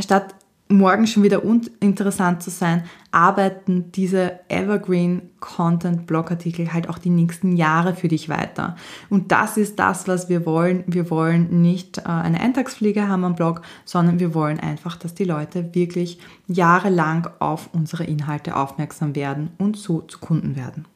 statt 0.00 0.34
morgen 0.70 1.06
schon 1.06 1.22
wieder 1.22 1.44
uninteressant 1.44 2.42
zu 2.42 2.48
sein, 2.48 2.84
arbeiten 3.10 3.92
diese 3.92 4.40
Evergreen 4.48 5.28
Content 5.40 6.06
Blogartikel 6.06 6.72
halt 6.72 6.88
auch 6.88 6.96
die 6.96 7.10
nächsten 7.10 7.54
Jahre 7.54 7.94
für 7.94 8.08
dich 8.08 8.30
weiter. 8.30 8.76
Und 9.10 9.30
das 9.30 9.58
ist 9.58 9.78
das, 9.78 10.08
was 10.08 10.30
wir 10.30 10.46
wollen. 10.46 10.84
Wir 10.86 11.10
wollen 11.10 11.60
nicht 11.60 11.98
äh, 11.98 12.04
eine 12.04 12.40
Eintagspflege 12.40 13.06
haben 13.08 13.24
am 13.24 13.34
Blog, 13.34 13.60
sondern 13.84 14.20
wir 14.20 14.32
wollen 14.32 14.58
einfach, 14.58 14.96
dass 14.96 15.14
die 15.14 15.24
Leute 15.24 15.74
wirklich 15.74 16.18
jahrelang 16.48 17.28
auf 17.40 17.68
unsere 17.74 18.04
Inhalte 18.04 18.56
aufmerksam 18.56 19.14
werden 19.14 19.50
und 19.58 19.76
so 19.76 20.00
zu 20.00 20.18
Kunden 20.18 20.56
werden. 20.56 20.86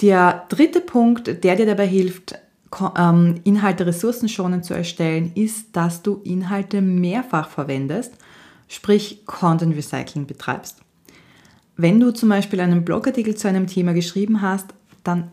Der 0.00 0.46
dritte 0.48 0.80
Punkt, 0.80 1.44
der 1.44 1.54
dir 1.54 1.66
dabei 1.66 1.86
hilft, 1.86 2.34
Inhalte 3.44 3.86
ressourcenschonend 3.86 4.64
zu 4.64 4.74
erstellen, 4.74 5.32
ist, 5.34 5.76
dass 5.76 6.02
du 6.02 6.20
Inhalte 6.24 6.80
mehrfach 6.80 7.48
verwendest, 7.48 8.14
sprich 8.68 9.24
Content 9.26 9.76
Recycling 9.76 10.26
betreibst. 10.26 10.80
Wenn 11.76 12.00
du 12.00 12.12
zum 12.12 12.28
Beispiel 12.28 12.60
einen 12.60 12.84
Blogartikel 12.84 13.34
zu 13.34 13.48
einem 13.48 13.66
Thema 13.66 13.92
geschrieben 13.94 14.42
hast, 14.42 14.74
dann 15.02 15.32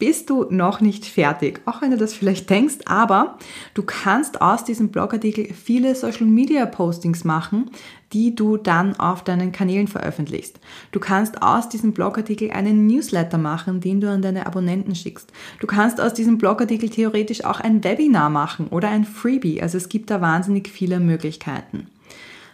bist 0.00 0.30
du 0.30 0.46
noch 0.50 0.80
nicht 0.80 1.04
fertig, 1.04 1.60
auch 1.66 1.82
wenn 1.82 1.92
du 1.92 1.96
das 1.96 2.14
vielleicht 2.14 2.50
denkst, 2.50 2.78
aber 2.86 3.38
du 3.74 3.84
kannst 3.84 4.40
aus 4.40 4.64
diesem 4.64 4.88
Blogartikel 4.88 5.52
viele 5.52 5.94
Social 5.94 6.26
Media 6.26 6.66
Postings 6.66 7.22
machen, 7.22 7.70
die 8.12 8.34
du 8.34 8.56
dann 8.56 8.98
auf 8.98 9.22
deinen 9.22 9.52
Kanälen 9.52 9.86
veröffentlichst. 9.86 10.58
Du 10.90 10.98
kannst 10.98 11.42
aus 11.42 11.68
diesem 11.68 11.92
Blogartikel 11.92 12.50
einen 12.50 12.86
Newsletter 12.86 13.38
machen, 13.38 13.80
den 13.80 14.00
du 14.00 14.10
an 14.10 14.22
deine 14.22 14.46
Abonnenten 14.46 14.96
schickst. 14.96 15.30
Du 15.60 15.66
kannst 15.66 16.00
aus 16.00 16.14
diesem 16.14 16.38
Blogartikel 16.38 16.88
theoretisch 16.88 17.44
auch 17.44 17.60
ein 17.60 17.84
Webinar 17.84 18.30
machen 18.30 18.68
oder 18.68 18.88
ein 18.88 19.04
Freebie. 19.04 19.62
Also 19.62 19.76
es 19.76 19.88
gibt 19.90 20.10
da 20.10 20.20
wahnsinnig 20.20 20.68
viele 20.68 20.98
Möglichkeiten. 20.98 21.86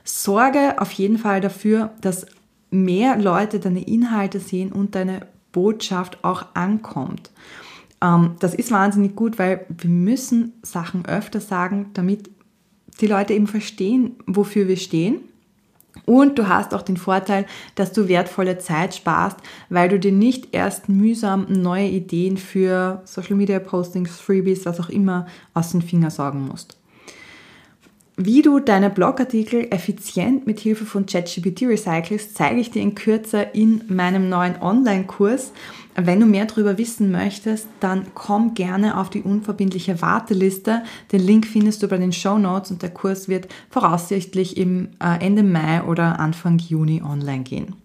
Sorge 0.04 0.74
auf 0.78 0.92
jeden 0.92 1.16
Fall 1.16 1.40
dafür, 1.40 1.92
dass 2.00 2.26
mehr 2.70 3.16
Leute 3.16 3.60
deine 3.60 3.86
Inhalte 3.86 4.40
sehen 4.40 4.72
und 4.72 4.96
deine 4.96 5.26
Botschaft 5.56 6.22
auch 6.22 6.44
ankommt. 6.52 7.30
Ähm, 8.02 8.36
das 8.40 8.54
ist 8.54 8.70
wahnsinnig 8.70 9.16
gut, 9.16 9.38
weil 9.38 9.64
wir 9.68 9.88
müssen 9.88 10.52
Sachen 10.62 11.06
öfter 11.06 11.40
sagen, 11.40 11.90
damit 11.94 12.28
die 13.00 13.06
Leute 13.06 13.32
eben 13.32 13.46
verstehen, 13.46 14.16
wofür 14.26 14.68
wir 14.68 14.76
stehen. 14.76 15.20
Und 16.04 16.38
du 16.38 16.46
hast 16.46 16.74
auch 16.74 16.82
den 16.82 16.98
Vorteil, 16.98 17.46
dass 17.74 17.92
du 17.92 18.06
wertvolle 18.06 18.58
Zeit 18.58 18.94
sparst, 18.94 19.38
weil 19.70 19.88
du 19.88 19.98
dir 19.98 20.12
nicht 20.12 20.54
erst 20.54 20.90
mühsam 20.90 21.46
neue 21.48 21.88
Ideen 21.88 22.36
für 22.36 23.00
Social 23.06 23.34
Media 23.34 23.58
Postings, 23.60 24.20
Freebies, 24.20 24.66
was 24.66 24.78
auch 24.78 24.90
immer 24.90 25.26
aus 25.54 25.72
den 25.72 25.80
Fingern 25.80 26.10
sorgen 26.10 26.46
musst. 26.46 26.76
Wie 28.18 28.40
du 28.40 28.60
deine 28.60 28.88
Blogartikel 28.88 29.66
effizient 29.70 30.46
mit 30.46 30.58
Hilfe 30.58 30.86
von 30.86 31.04
ChatGPT 31.04 31.64
recycelst, 31.64 32.34
zeige 32.34 32.58
ich 32.58 32.70
dir 32.70 32.80
in 32.80 32.94
Kürze 32.94 33.42
in 33.52 33.84
meinem 33.88 34.30
neuen 34.30 34.62
Online-Kurs. 34.62 35.52
Wenn 35.96 36.20
du 36.20 36.26
mehr 36.26 36.46
darüber 36.46 36.78
wissen 36.78 37.10
möchtest, 37.10 37.68
dann 37.80 38.06
komm 38.14 38.54
gerne 38.54 38.98
auf 38.98 39.10
die 39.10 39.20
unverbindliche 39.20 40.00
Warteliste. 40.00 40.82
Den 41.12 41.20
Link 41.20 41.46
findest 41.46 41.82
du 41.82 41.88
bei 41.88 41.98
den 41.98 42.14
Show 42.14 42.38
Notes 42.38 42.70
und 42.70 42.80
der 42.80 42.88
Kurs 42.88 43.28
wird 43.28 43.48
voraussichtlich 43.68 44.56
im 44.56 44.88
äh, 44.98 45.22
Ende 45.22 45.42
Mai 45.42 45.82
oder 45.82 46.18
Anfang 46.18 46.58
Juni 46.58 47.02
online 47.02 47.42
gehen. 47.42 47.76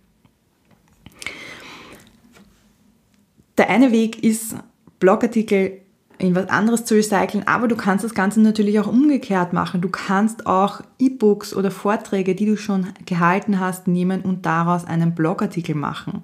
Der 3.58 3.70
eine 3.70 3.92
Weg 3.92 4.24
ist, 4.24 4.56
Blogartikel 5.00 5.82
in 6.22 6.36
was 6.36 6.50
anderes 6.50 6.86
zu 6.86 6.94
recyceln, 6.96 7.48
aber 7.48 7.68
du 7.68 7.76
kannst 7.76 8.06
das 8.06 8.14
Ganze 8.14 8.42
natürlich 8.42 8.80
auch 8.80 8.88
umgekehrt 8.88 9.54
machen. 9.54 9.82
Du 9.82 9.90
kannst 9.90 10.46
auch 10.46 10.82
E-Books 11.00 11.56
oder 11.56 11.72
Vorträge, 11.72 12.36
die 12.36 12.46
du 12.46 12.58
schon 12.58 12.88
gehalten 13.06 13.60
hast, 13.60 13.88
nehmen 13.88 14.22
und 14.22 14.46
daraus 14.46 14.86
einen 14.86 15.16
Blogartikel 15.16 15.76
machen. 15.76 16.22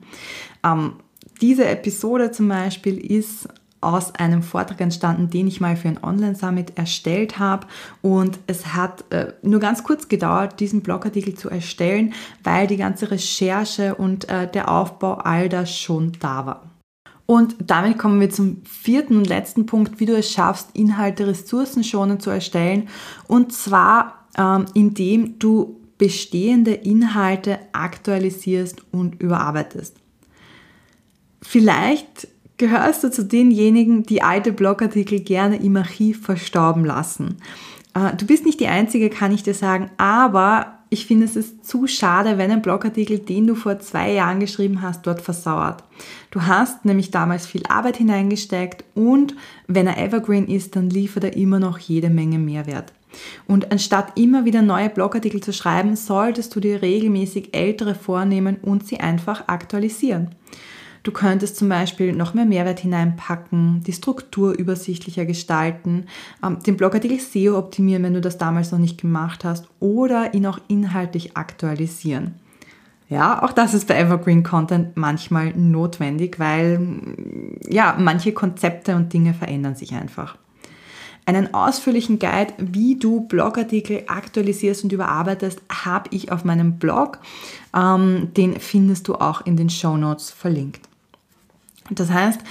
Ähm, 0.63 0.93
diese 1.41 1.65
Episode 1.65 2.31
zum 2.31 2.47
Beispiel 2.47 2.97
ist 2.97 3.47
aus 3.81 4.13
einem 4.15 4.41
Vortrag 4.43 4.81
entstanden, 4.81 5.29
den 5.29 5.47
ich 5.47 5.61
mal 5.61 5.75
für 5.75 5.87
ein 5.87 6.03
Online-Summit 6.03 6.77
erstellt 6.77 7.39
habe. 7.39 7.67
Und 8.01 8.39
es 8.47 8.73
hat 8.73 9.05
äh, 9.11 9.33
nur 9.41 9.59
ganz 9.59 9.83
kurz 9.83 10.07
gedauert, 10.07 10.59
diesen 10.59 10.81
Blogartikel 10.81 11.35
zu 11.35 11.49
erstellen, 11.49 12.13
weil 12.43 12.67
die 12.67 12.77
ganze 12.77 13.11
Recherche 13.11 13.95
und 13.95 14.29
äh, 14.29 14.49
der 14.49 14.71
Aufbau 14.71 15.13
all 15.13 15.47
das 15.49 15.75
schon 15.75 16.11
da 16.19 16.45
war. 16.45 16.66
Und 17.27 17.55
damit 17.59 17.99
kommen 17.99 18.19
wir 18.21 18.29
zum 18.29 18.61
vierten 18.63 19.17
und 19.17 19.27
letzten 19.27 19.65
Punkt, 19.65 19.99
wie 19.99 20.05
du 20.05 20.17
es 20.17 20.31
schaffst, 20.31 20.69
Inhalte 20.73 21.27
ressourcenschonend 21.27 22.21
zu 22.21 22.29
erstellen. 22.29 22.87
Und 23.27 23.51
zwar, 23.51 24.25
ähm, 24.37 24.65
indem 24.73 25.37
du 25.37 25.77
bestehende 25.97 26.71
Inhalte 26.71 27.59
aktualisierst 27.73 28.81
und 28.91 29.21
überarbeitest. 29.21 29.97
Vielleicht 31.41 32.29
gehörst 32.57 33.03
du 33.03 33.11
zu 33.11 33.25
denjenigen, 33.25 34.03
die 34.03 34.21
alte 34.23 34.53
Blogartikel 34.53 35.19
gerne 35.19 35.57
im 35.57 35.75
Archiv 35.75 36.23
verstorben 36.23 36.85
lassen. 36.85 37.37
Äh, 37.93 38.15
du 38.15 38.25
bist 38.25 38.45
nicht 38.45 38.61
die 38.61 38.67
Einzige, 38.67 39.09
kann 39.09 39.33
ich 39.33 39.43
dir 39.43 39.53
sagen, 39.53 39.91
aber 39.97 40.76
ich 40.89 41.05
finde, 41.05 41.25
es 41.25 41.35
ist 41.35 41.65
zu 41.65 41.87
schade, 41.87 42.37
wenn 42.37 42.51
ein 42.51 42.61
Blogartikel, 42.61 43.19
den 43.19 43.47
du 43.47 43.55
vor 43.55 43.79
zwei 43.79 44.13
Jahren 44.13 44.39
geschrieben 44.39 44.81
hast, 44.81 45.05
dort 45.05 45.21
versauert. 45.21 45.83
Du 46.31 46.43
hast 46.43 46.85
nämlich 46.85 47.11
damals 47.11 47.45
viel 47.45 47.63
Arbeit 47.67 47.97
hineingesteckt 47.97 48.85
und 48.95 49.35
wenn 49.67 49.87
er 49.87 49.97
evergreen 49.97 50.47
ist, 50.47 50.75
dann 50.75 50.89
liefert 50.89 51.25
er 51.25 51.35
immer 51.35 51.59
noch 51.59 51.77
jede 51.79 52.09
Menge 52.09 52.39
Mehrwert. 52.39 52.93
Und 53.47 53.71
anstatt 53.71 54.17
immer 54.17 54.45
wieder 54.45 54.61
neue 54.61 54.89
Blogartikel 54.89 55.41
zu 55.41 55.53
schreiben, 55.53 55.95
solltest 55.95 56.55
du 56.55 56.59
dir 56.59 56.81
regelmäßig 56.81 57.55
ältere 57.55 57.95
vornehmen 57.95 58.57
und 58.61 58.87
sie 58.87 58.99
einfach 58.99 59.47
aktualisieren. 59.47 60.35
Du 61.07 61.13
könntest 61.13 61.55
zum 61.55 61.69
Beispiel 61.69 62.11
noch 62.11 62.33
mehr 62.33 62.43
Mehrwert 62.43 62.81
hineinpacken, 62.81 63.81
die 63.87 63.93
Struktur 63.93 64.51
übersichtlicher 64.51 65.25
gestalten, 65.25 66.07
ähm, 66.43 66.61
den 66.61 66.75
Blogartikel 66.75 67.17
SEO 67.17 67.57
optimieren, 67.57 68.03
wenn 68.03 68.13
du 68.13 68.19
das 68.19 68.37
damals 68.37 68.73
noch 68.73 68.77
nicht 68.77 68.99
gemacht 68.99 69.45
hast, 69.45 69.69
oder 69.79 70.33
ihn 70.33 70.45
auch 70.45 70.59
inhaltlich 70.67 71.37
aktualisieren. 71.37 72.33
Ja, 73.07 73.41
auch 73.41 73.53
das 73.53 73.73
ist 73.73 73.87
bei 73.87 73.97
Evergreen 73.97 74.43
Content 74.43 74.97
manchmal 74.97 75.53
notwendig, 75.55 76.39
weil 76.41 76.85
ja, 77.69 77.95
manche 77.97 78.33
Konzepte 78.33 78.97
und 78.97 79.13
Dinge 79.13 79.33
verändern 79.33 79.75
sich 79.75 79.93
einfach. 79.93 80.37
Einen 81.25 81.53
ausführlichen 81.53 82.19
Guide, 82.19 82.53
wie 82.57 82.97
du 82.97 83.21
Blogartikel 83.21 84.03
aktualisierst 84.07 84.83
und 84.83 84.91
überarbeitest, 84.91 85.61
habe 85.71 86.09
ich 86.11 86.33
auf 86.33 86.43
meinem 86.43 86.79
Blog. 86.79 87.19
Ähm, 87.73 88.33
den 88.35 88.59
findest 88.59 89.07
du 89.07 89.15
auch 89.15 89.45
in 89.45 89.55
den 89.55 89.69
Show 89.69 89.95
Notes 89.95 90.31
verlinkt. 90.31 90.81
Das 91.89 92.11
heißt, 92.11 92.41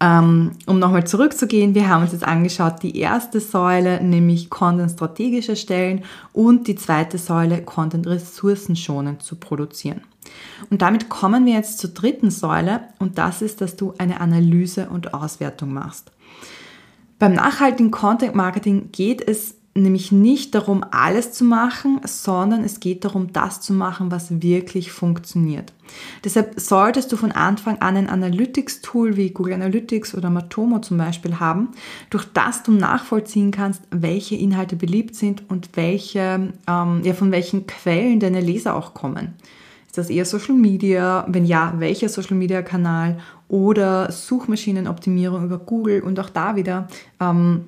ähm, 0.00 0.52
um 0.66 0.78
nochmal 0.78 1.06
zurückzugehen, 1.06 1.74
wir 1.74 1.88
haben 1.88 2.02
uns 2.02 2.12
jetzt 2.12 2.26
angeschaut, 2.26 2.82
die 2.82 2.98
erste 2.98 3.40
Säule, 3.40 4.02
nämlich 4.02 4.50
Content 4.50 4.90
strategisch 4.90 5.48
erstellen 5.48 6.02
und 6.32 6.66
die 6.66 6.74
zweite 6.74 7.16
Säule, 7.16 7.62
Content 7.62 8.06
ressourcenschonend 8.06 9.22
zu 9.22 9.36
produzieren. 9.36 10.02
Und 10.70 10.82
damit 10.82 11.08
kommen 11.08 11.46
wir 11.46 11.54
jetzt 11.54 11.78
zur 11.78 11.90
dritten 11.90 12.30
Säule 12.30 12.80
und 12.98 13.18
das 13.18 13.42
ist, 13.42 13.60
dass 13.60 13.76
du 13.76 13.94
eine 13.98 14.20
Analyse 14.20 14.88
und 14.88 15.14
Auswertung 15.14 15.72
machst. 15.72 16.10
Beim 17.18 17.34
nachhaltigen 17.34 17.90
Content 17.90 18.34
Marketing 18.34 18.90
geht 18.90 19.26
es 19.26 19.54
nämlich 19.74 20.12
nicht 20.12 20.54
darum, 20.54 20.84
alles 20.90 21.32
zu 21.32 21.44
machen, 21.44 22.00
sondern 22.04 22.62
es 22.62 22.78
geht 22.78 23.04
darum, 23.04 23.32
das 23.32 23.60
zu 23.60 23.72
machen, 23.72 24.10
was 24.10 24.40
wirklich 24.42 24.92
funktioniert. 24.92 25.72
Deshalb 26.22 26.58
solltest 26.60 27.12
du 27.12 27.16
von 27.16 27.32
Anfang 27.32 27.80
an 27.80 27.96
ein 27.96 28.08
Analytics-Tool 28.08 29.16
wie 29.16 29.30
Google 29.30 29.54
Analytics 29.54 30.14
oder 30.14 30.30
Matomo 30.30 30.78
zum 30.78 30.96
Beispiel 30.96 31.40
haben, 31.40 31.70
durch 32.10 32.24
das 32.32 32.62
du 32.62 32.72
nachvollziehen 32.72 33.50
kannst, 33.50 33.82
welche 33.90 34.36
Inhalte 34.36 34.76
beliebt 34.76 35.16
sind 35.16 35.48
und 35.50 35.70
welche, 35.74 36.52
ähm, 36.68 37.00
ja, 37.02 37.12
von 37.12 37.32
welchen 37.32 37.66
Quellen 37.66 38.20
deine 38.20 38.40
Leser 38.40 38.76
auch 38.76 38.94
kommen. 38.94 39.34
Ist 39.86 39.98
das 39.98 40.10
eher 40.10 40.24
Social 40.24 40.54
Media? 40.54 41.24
Wenn 41.28 41.44
ja, 41.44 41.74
welcher 41.78 42.08
Social 42.08 42.36
Media 42.36 42.62
Kanal? 42.62 43.18
Oder 43.48 44.10
Suchmaschinenoptimierung 44.10 45.44
über 45.44 45.58
Google 45.58 46.00
und 46.00 46.18
auch 46.18 46.30
da 46.30 46.56
wieder 46.56 46.88
ähm, 47.20 47.66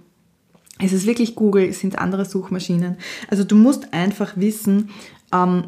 ist 0.81 0.93
es 0.93 1.07
wirklich 1.07 1.35
Google? 1.35 1.73
Sind 1.73 1.95
es 1.95 1.99
andere 1.99 2.25
Suchmaschinen? 2.25 2.97
Also 3.29 3.45
du 3.45 3.57
musst 3.57 3.93
einfach 3.93 4.37
wissen, 4.37 4.91
ähm, 5.33 5.65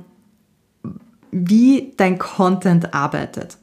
wie 1.30 1.92
dein 1.96 2.18
Content 2.18 2.94
arbeitet. 2.94 3.58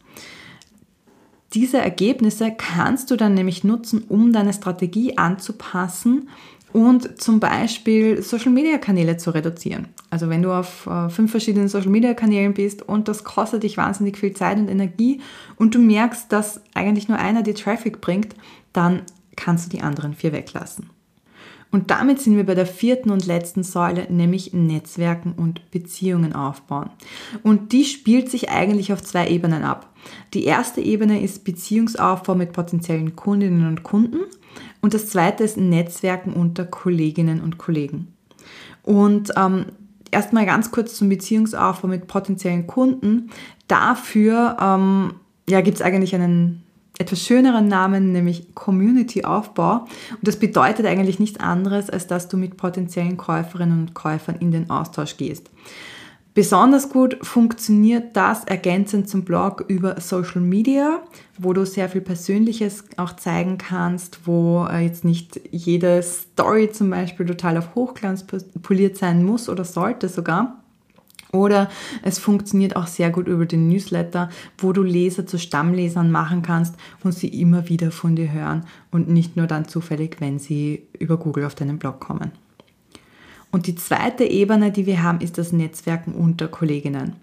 Diese 1.54 1.78
Ergebnisse 1.78 2.52
kannst 2.52 3.12
du 3.12 3.16
dann 3.16 3.34
nämlich 3.34 3.64
nutzen, 3.64 4.04
um 4.10 4.34
deine 4.34 4.54
Strategie 4.54 5.18
anzupassen 5.18 6.30
und 6.74 7.22
zum 7.22 7.40
Beispiel 7.40 8.22
Social-Media-Kanäle 8.22 9.16
zu 9.16 9.32
reduzieren. 9.32 9.88
Also 10.10 10.28
wenn 10.28 10.42
du 10.42 10.52
auf 10.52 10.86
äh, 10.88 11.10
fünf 11.10 11.32
verschiedenen 11.32 11.70
Social-Media-Kanälen 11.70 12.54
bist 12.54 12.82
und 12.82 13.08
das 13.08 13.24
kostet 13.24 13.64
dich 13.64 13.78
wahnsinnig 13.78 14.18
viel 14.18 14.34
Zeit 14.34 14.58
und 14.58 14.68
Energie 14.68 15.22
und 15.56 15.74
du 15.74 15.80
merkst, 15.80 16.30
dass 16.34 16.62
eigentlich 16.74 17.08
nur 17.08 17.18
einer 17.18 17.44
dir 17.44 17.56
Traffic 17.56 18.02
bringt, 18.02 18.36
dann 18.74 19.04
kannst 19.38 19.68
du 19.68 19.78
die 19.78 19.84
anderen 19.84 20.14
vier 20.14 20.34
weglassen. 20.34 20.90
Und 21.76 21.92
damit 21.92 22.22
sind 22.22 22.38
wir 22.38 22.46
bei 22.46 22.56
der 22.56 22.68
vierten 22.68 23.10
und 23.10 23.26
letzten 23.26 23.62
Säule, 23.64 24.08
nämlich 24.10 24.54
Netzwerken 24.54 25.34
und 25.34 25.72
Beziehungen 25.72 26.32
aufbauen. 26.32 26.90
Und 27.44 27.74
die 27.74 27.84
spielt 27.84 28.32
sich 28.32 28.50
eigentlich 28.50 28.94
auf 28.94 29.04
zwei 29.04 29.28
Ebenen 29.28 29.66
ab. 29.66 29.94
Die 30.34 30.46
erste 30.46 30.80
Ebene 30.80 31.22
ist 31.22 31.44
Beziehungsaufbau 31.44 32.34
mit 32.34 32.54
potenziellen 32.54 33.18
Kundinnen 33.18 33.68
und 33.68 33.84
Kunden 33.84 34.20
und 34.80 34.94
das 34.94 35.10
zweite 35.10 35.44
ist 35.44 35.58
Netzwerken 35.58 36.32
unter 36.32 36.64
Kolleginnen 36.64 37.42
und 37.42 37.58
Kollegen. 37.58 38.14
Und 38.82 39.34
ähm, 39.36 39.66
erstmal 40.12 40.46
ganz 40.46 40.72
kurz 40.72 40.96
zum 40.96 41.10
Beziehungsaufbau 41.10 41.90
mit 41.90 42.08
potenziellen 42.08 42.68
Kunden. 42.68 43.32
Dafür 43.68 44.56
ähm, 44.62 45.16
ja, 45.50 45.60
gibt 45.60 45.76
es 45.76 45.82
eigentlich 45.82 46.16
einen 46.16 46.65
etwas 46.98 47.22
schöneren 47.22 47.68
Namen, 47.68 48.12
nämlich 48.12 48.54
Community-Aufbau. 48.56 49.86
Und 50.12 50.22
das 50.22 50.38
bedeutet 50.38 50.86
eigentlich 50.86 51.20
nichts 51.20 51.40
anderes, 51.40 51.90
als 51.90 52.08
dass 52.08 52.28
du 52.28 52.38
mit 52.38 52.58
potenziellen 52.58 53.18
Käuferinnen 53.18 53.82
und 53.82 53.94
Käufern 53.94 54.36
in 54.40 54.52
den 54.52 54.70
Austausch 54.70 55.18
gehst. 55.18 55.50
Besonders 56.36 56.90
gut 56.90 57.18
funktioniert 57.22 58.18
das 58.18 58.44
ergänzend 58.44 59.08
zum 59.08 59.24
Blog 59.24 59.64
über 59.70 60.02
Social 60.02 60.42
Media, 60.42 61.02
wo 61.38 61.54
du 61.54 61.66
sehr 61.66 61.88
viel 61.88 62.02
Persönliches 62.02 62.84
auch 62.98 63.16
zeigen 63.16 63.58
kannst, 63.58 64.28
wo 64.28 64.68
äh, 64.70 64.80
jetzt 64.80 65.06
nicht 65.06 65.40
jede 65.52 66.04
Story 66.04 66.70
zum 66.74 66.90
Beispiel 66.90 67.26
total 67.26 67.58
auf 67.58 67.74
Hochglanz 67.74 68.26
poliert 68.62 68.98
sein 68.98 69.24
muss 69.24 69.48
oder 69.48 69.64
sollte 69.64 70.10
sogar, 70.10 70.65
oder 71.36 71.70
es 72.02 72.18
funktioniert 72.18 72.76
auch 72.76 72.88
sehr 72.88 73.12
gut 73.12 73.28
über 73.28 73.46
den 73.46 73.68
Newsletter, 73.68 74.30
wo 74.58 74.74
du 74.74 74.82
Leser 74.82 75.28
zu 75.28 75.38
Stammlesern 75.38 76.10
machen 76.10 76.42
kannst 76.42 76.76
und 77.04 77.14
sie 77.14 77.28
immer 77.28 77.70
wieder 77.70 77.92
von 77.92 78.16
dir 78.16 78.32
hören 78.32 78.66
und 78.92 79.10
nicht 79.10 79.38
nur 79.38 79.48
dann 79.48 79.68
zufällig, 79.68 80.18
wenn 80.20 80.40
sie 80.40 80.84
über 80.98 81.18
Google 81.18 81.46
auf 81.46 81.56
deinen 81.56 81.78
Blog 81.78 82.00
kommen. 82.00 82.32
Und 83.52 83.68
die 83.68 83.76
zweite 83.76 84.26
Ebene, 84.26 84.72
die 84.72 84.86
wir 84.86 85.02
haben, 85.02 85.22
ist 85.22 85.38
das 85.38 85.54
Netzwerken 85.54 86.14
unter 86.14 86.50
Kolleginnen. 86.50 87.14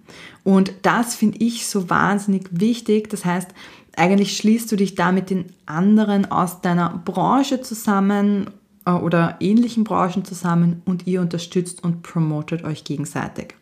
Und 0.44 0.72
das 0.80 1.14
finde 1.14 1.36
ich 1.40 1.66
so 1.66 1.90
wahnsinnig 1.90 2.46
wichtig. 2.52 3.10
Das 3.10 3.26
heißt, 3.26 3.50
eigentlich 3.96 4.36
schließt 4.38 4.72
du 4.72 4.76
dich 4.76 4.94
da 4.94 5.12
mit 5.12 5.28
den 5.28 5.46
anderen 5.66 6.30
aus 6.30 6.62
deiner 6.62 7.02
Branche 7.04 7.60
zusammen 7.60 8.48
äh, 8.86 8.92
oder 8.92 9.36
ähnlichen 9.40 9.84
Branchen 9.84 10.24
zusammen 10.24 10.80
und 10.84 11.06
ihr 11.06 11.20
unterstützt 11.20 11.84
und 11.84 12.02
promotet 12.02 12.64
euch 12.64 12.84
gegenseitig. 12.84 13.54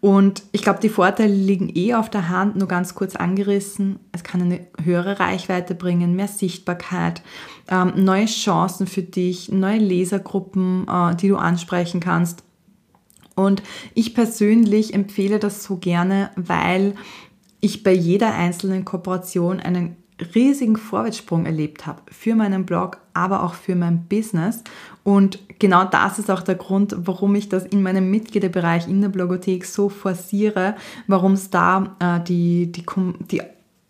Und 0.00 0.44
ich 0.52 0.62
glaube, 0.62 0.80
die 0.80 0.88
Vorteile 0.88 1.32
liegen 1.32 1.70
eh 1.74 1.94
auf 1.94 2.08
der 2.08 2.30
Hand, 2.30 2.56
nur 2.56 2.68
ganz 2.68 2.94
kurz 2.94 3.16
angerissen. 3.16 3.98
Es 4.12 4.24
kann 4.24 4.40
eine 4.40 4.66
höhere 4.82 5.20
Reichweite 5.20 5.74
bringen, 5.74 6.16
mehr 6.16 6.28
Sichtbarkeit, 6.28 7.22
ähm, 7.68 7.92
neue 7.96 8.24
Chancen 8.24 8.86
für 8.86 9.02
dich, 9.02 9.52
neue 9.52 9.78
Lesergruppen, 9.78 10.86
äh, 10.88 11.16
die 11.16 11.28
du 11.28 11.36
ansprechen 11.36 12.00
kannst. 12.00 12.42
Und 13.34 13.62
ich 13.94 14.14
persönlich 14.14 14.94
empfehle 14.94 15.38
das 15.38 15.64
so 15.64 15.76
gerne, 15.76 16.30
weil 16.36 16.94
ich 17.60 17.82
bei 17.82 17.92
jeder 17.92 18.34
einzelnen 18.34 18.86
Kooperation 18.86 19.60
einen 19.60 19.96
riesigen 20.34 20.76
Vorwärtssprung 20.76 21.46
erlebt 21.46 21.86
habe 21.86 22.02
für 22.10 22.34
meinen 22.34 22.66
Blog, 22.66 22.98
aber 23.14 23.42
auch 23.42 23.54
für 23.54 23.74
mein 23.74 24.04
Business. 24.04 24.62
Und 25.02 25.38
genau 25.58 25.84
das 25.84 26.18
ist 26.18 26.30
auch 26.30 26.42
der 26.42 26.54
Grund, 26.54 26.94
warum 26.98 27.34
ich 27.34 27.48
das 27.48 27.64
in 27.66 27.82
meinem 27.82 28.10
Mitgliederbereich 28.10 28.88
in 28.88 29.00
der 29.00 29.08
Blogothek 29.08 29.64
so 29.64 29.88
forciere, 29.88 30.76
warum 31.06 31.32
es 31.32 31.50
da 31.50 31.96
äh, 31.98 32.20
die, 32.24 32.70
die, 32.72 32.84
die 33.30 33.42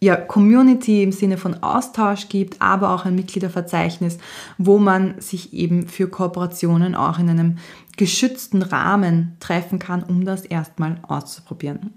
ja, 0.03 0.17
Community 0.17 1.03
im 1.03 1.13
Sinne 1.13 1.37
von 1.37 1.63
Austausch 1.63 2.29
gibt, 2.29 2.61
aber 2.63 2.91
auch 2.91 3.05
ein 3.05 3.15
Mitgliederverzeichnis, 3.15 4.19
wo 4.57 4.79
man 4.79 5.21
sich 5.21 5.53
eben 5.53 5.87
für 5.87 6.09
Kooperationen 6.09 6.95
auch 6.95 7.19
in 7.19 7.29
einem 7.29 7.59
geschützten 7.99 8.63
Rahmen 8.63 9.37
treffen 9.41 9.79
kann, 9.79 10.03
um 10.03 10.25
das 10.25 10.47
erstmal 10.47 10.99
auszuprobieren. 11.07 11.93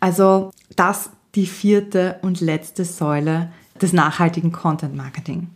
Also 0.00 0.50
das 0.74 1.10
die 1.34 1.46
vierte 1.46 2.16
und 2.22 2.40
letzte 2.40 2.84
Säule 2.84 3.50
des 3.80 3.92
nachhaltigen 3.92 4.52
Content 4.52 4.94
Marketing. 4.94 5.48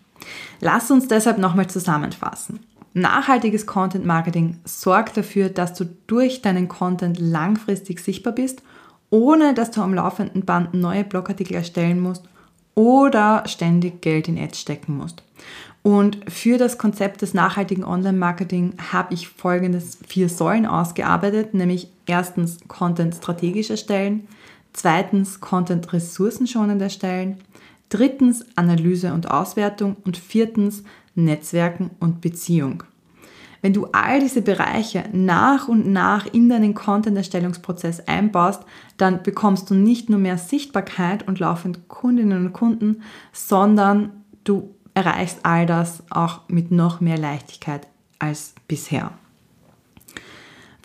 Lass 0.60 0.90
uns 0.90 1.08
deshalb 1.08 1.38
nochmal 1.38 1.68
zusammenfassen. 1.68 2.60
Nachhaltiges 2.94 3.66
Content 3.66 4.04
Marketing 4.04 4.58
sorgt 4.64 5.16
dafür, 5.16 5.50
dass 5.50 5.74
du 5.74 5.84
durch 6.06 6.42
deinen 6.42 6.68
Content 6.68 7.18
langfristig 7.18 8.00
sichtbar 8.00 8.32
bist, 8.32 8.62
ohne 9.10 9.54
dass 9.54 9.70
du 9.70 9.82
am 9.82 9.94
laufenden 9.94 10.44
Band 10.44 10.74
neue 10.74 11.04
Blogartikel 11.04 11.54
erstellen 11.54 12.00
musst 12.00 12.24
oder 12.74 13.44
ständig 13.46 14.02
Geld 14.02 14.28
in 14.28 14.38
Ads 14.38 14.60
stecken 14.60 14.96
musst. 14.96 15.22
Und 15.82 16.18
für 16.28 16.58
das 16.58 16.76
Konzept 16.76 17.22
des 17.22 17.34
nachhaltigen 17.34 17.84
Online-Marketing 17.84 18.74
habe 18.92 19.14
ich 19.14 19.28
folgendes 19.28 19.98
vier 20.06 20.28
Säulen 20.28 20.66
ausgearbeitet, 20.66 21.54
nämlich 21.54 21.88
erstens 22.06 22.58
Content 22.66 23.14
strategisch 23.14 23.70
erstellen, 23.70 24.26
zweitens 24.72 25.40
Content 25.40 25.92
ressourcenschonend 25.92 26.80
erstellen, 26.80 27.38
drittens 27.88 28.44
Analyse 28.56 29.12
und 29.12 29.30
Auswertung 29.30 29.96
und 30.04 30.16
viertens 30.16 30.84
Netzwerken 31.14 31.90
und 32.00 32.20
Beziehung. 32.20 32.84
Wenn 33.60 33.72
du 33.72 33.86
all 33.86 34.20
diese 34.20 34.40
Bereiche 34.40 35.04
nach 35.12 35.66
und 35.66 35.92
nach 35.92 36.26
in 36.32 36.48
deinen 36.48 36.74
Content-Erstellungsprozess 36.74 38.00
einbaust, 38.06 38.62
dann 38.96 39.22
bekommst 39.24 39.68
du 39.70 39.74
nicht 39.74 40.08
nur 40.08 40.20
mehr 40.20 40.38
Sichtbarkeit 40.38 41.26
und 41.26 41.40
laufend 41.40 41.88
Kundinnen 41.88 42.46
und 42.46 42.52
Kunden, 42.52 43.02
sondern 43.32 44.24
du 44.44 44.74
erreichst 44.94 45.40
all 45.42 45.66
das 45.66 46.04
auch 46.10 46.42
mit 46.48 46.70
noch 46.70 47.00
mehr 47.00 47.18
Leichtigkeit 47.18 47.88
als 48.20 48.54
bisher. 48.68 49.12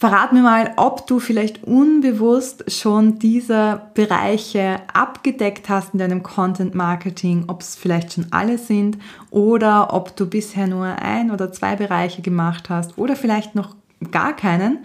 Verrat 0.04 0.34
mir 0.34 0.42
mal, 0.42 0.74
ob 0.76 1.08
du 1.08 1.22
vielleicht 1.22 1.64
unbewusst 1.64 2.70
schon 2.70 3.20
diese 3.20 3.84
Bereiche 3.94 4.82
abgedeckt 4.94 5.70
hast 5.70 5.94
in 5.94 6.00
deinem 6.00 6.24
Content 6.24 6.76
Marketing, 6.76 7.46
ob 7.48 7.62
es 7.62 7.78
vielleicht 7.78 8.12
schon 8.12 8.28
alle 8.32 8.58
sind 8.58 8.98
oder 9.32 9.94
ob 9.94 10.14
du 10.18 10.26
bisher 10.26 10.68
nur 10.68 10.88
ein 10.88 11.32
oder 11.32 11.54
zwei 11.54 11.78
Bereiche 11.78 12.22
gemacht 12.22 12.70
hast 12.70 12.98
oder 12.98 13.16
vielleicht 13.16 13.56
noch 13.56 13.78
gar 14.12 14.36
keinen. 14.36 14.80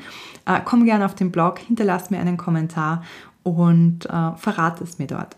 Äh, 0.47 0.61
komm 0.65 0.85
gerne 0.85 1.05
auf 1.05 1.17
den 1.17 1.33
Blog, 1.33 1.59
hinterlass 1.59 2.11
mir 2.11 2.21
einen 2.21 2.37
Kommentar 2.37 3.03
und 3.43 4.07
äh, 4.07 4.37
verrate 4.37 4.85
es 4.85 5.01
mir 5.01 5.09
dort. 5.09 5.37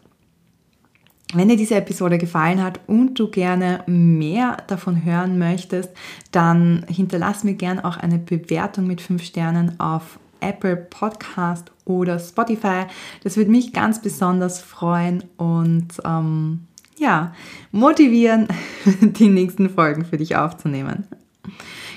Wenn 1.33 1.49
dir 1.49 1.57
diese 1.57 1.77
Episode 1.77 2.19
gefallen 2.19 2.63
hat 2.63 2.81
und 2.89 3.15
du 3.19 3.31
gerne 3.31 3.85
mehr 3.87 4.57
davon 4.67 5.05
hören 5.05 5.39
möchtest, 5.39 5.91
dann 6.33 6.85
hinterlass 6.89 7.45
mir 7.45 7.55
gerne 7.55 7.85
auch 7.85 7.97
eine 7.97 8.19
Bewertung 8.19 8.89
mit 8.89 9.01
5 9.01 9.23
Sternen 9.23 9.79
auf 9.79 10.19
Apple 10.41 10.77
Podcast 10.77 11.71
oder 11.85 12.19
Spotify. 12.19 12.87
Das 13.23 13.37
würde 13.37 13.51
mich 13.51 13.73
ganz 13.73 14.03
besonders 14.03 14.61
freuen 14.61 15.23
und 15.37 15.89
ähm, 16.05 16.67
ja, 16.99 17.33
motivieren, 17.71 18.49
die 19.01 19.29
nächsten 19.29 19.71
Folgen 19.71 20.05
für 20.05 20.17
dich 20.17 20.35
aufzunehmen. 20.35 21.07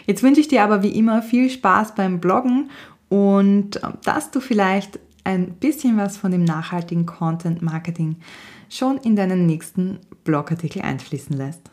Jetzt 0.06 0.22
wünsche 0.22 0.42
ich 0.42 0.48
dir 0.48 0.64
aber 0.64 0.84
wie 0.84 0.96
immer 0.96 1.24
viel 1.24 1.50
Spaß 1.50 1.96
beim 1.96 2.20
Bloggen 2.20 2.70
und 3.10 3.82
ähm, 3.84 3.94
dass 4.04 4.30
du 4.30 4.40
vielleicht 4.40 5.00
ein 5.24 5.54
bisschen 5.56 5.98
was 5.98 6.18
von 6.18 6.32
dem 6.32 6.44
nachhaltigen 6.44 7.06
Content 7.06 7.62
Marketing 7.62 8.18
schon 8.78 8.98
in 8.98 9.16
deinen 9.16 9.46
nächsten 9.46 10.00
Blogartikel 10.24 10.82
einfließen 10.82 11.36
lässt. 11.36 11.73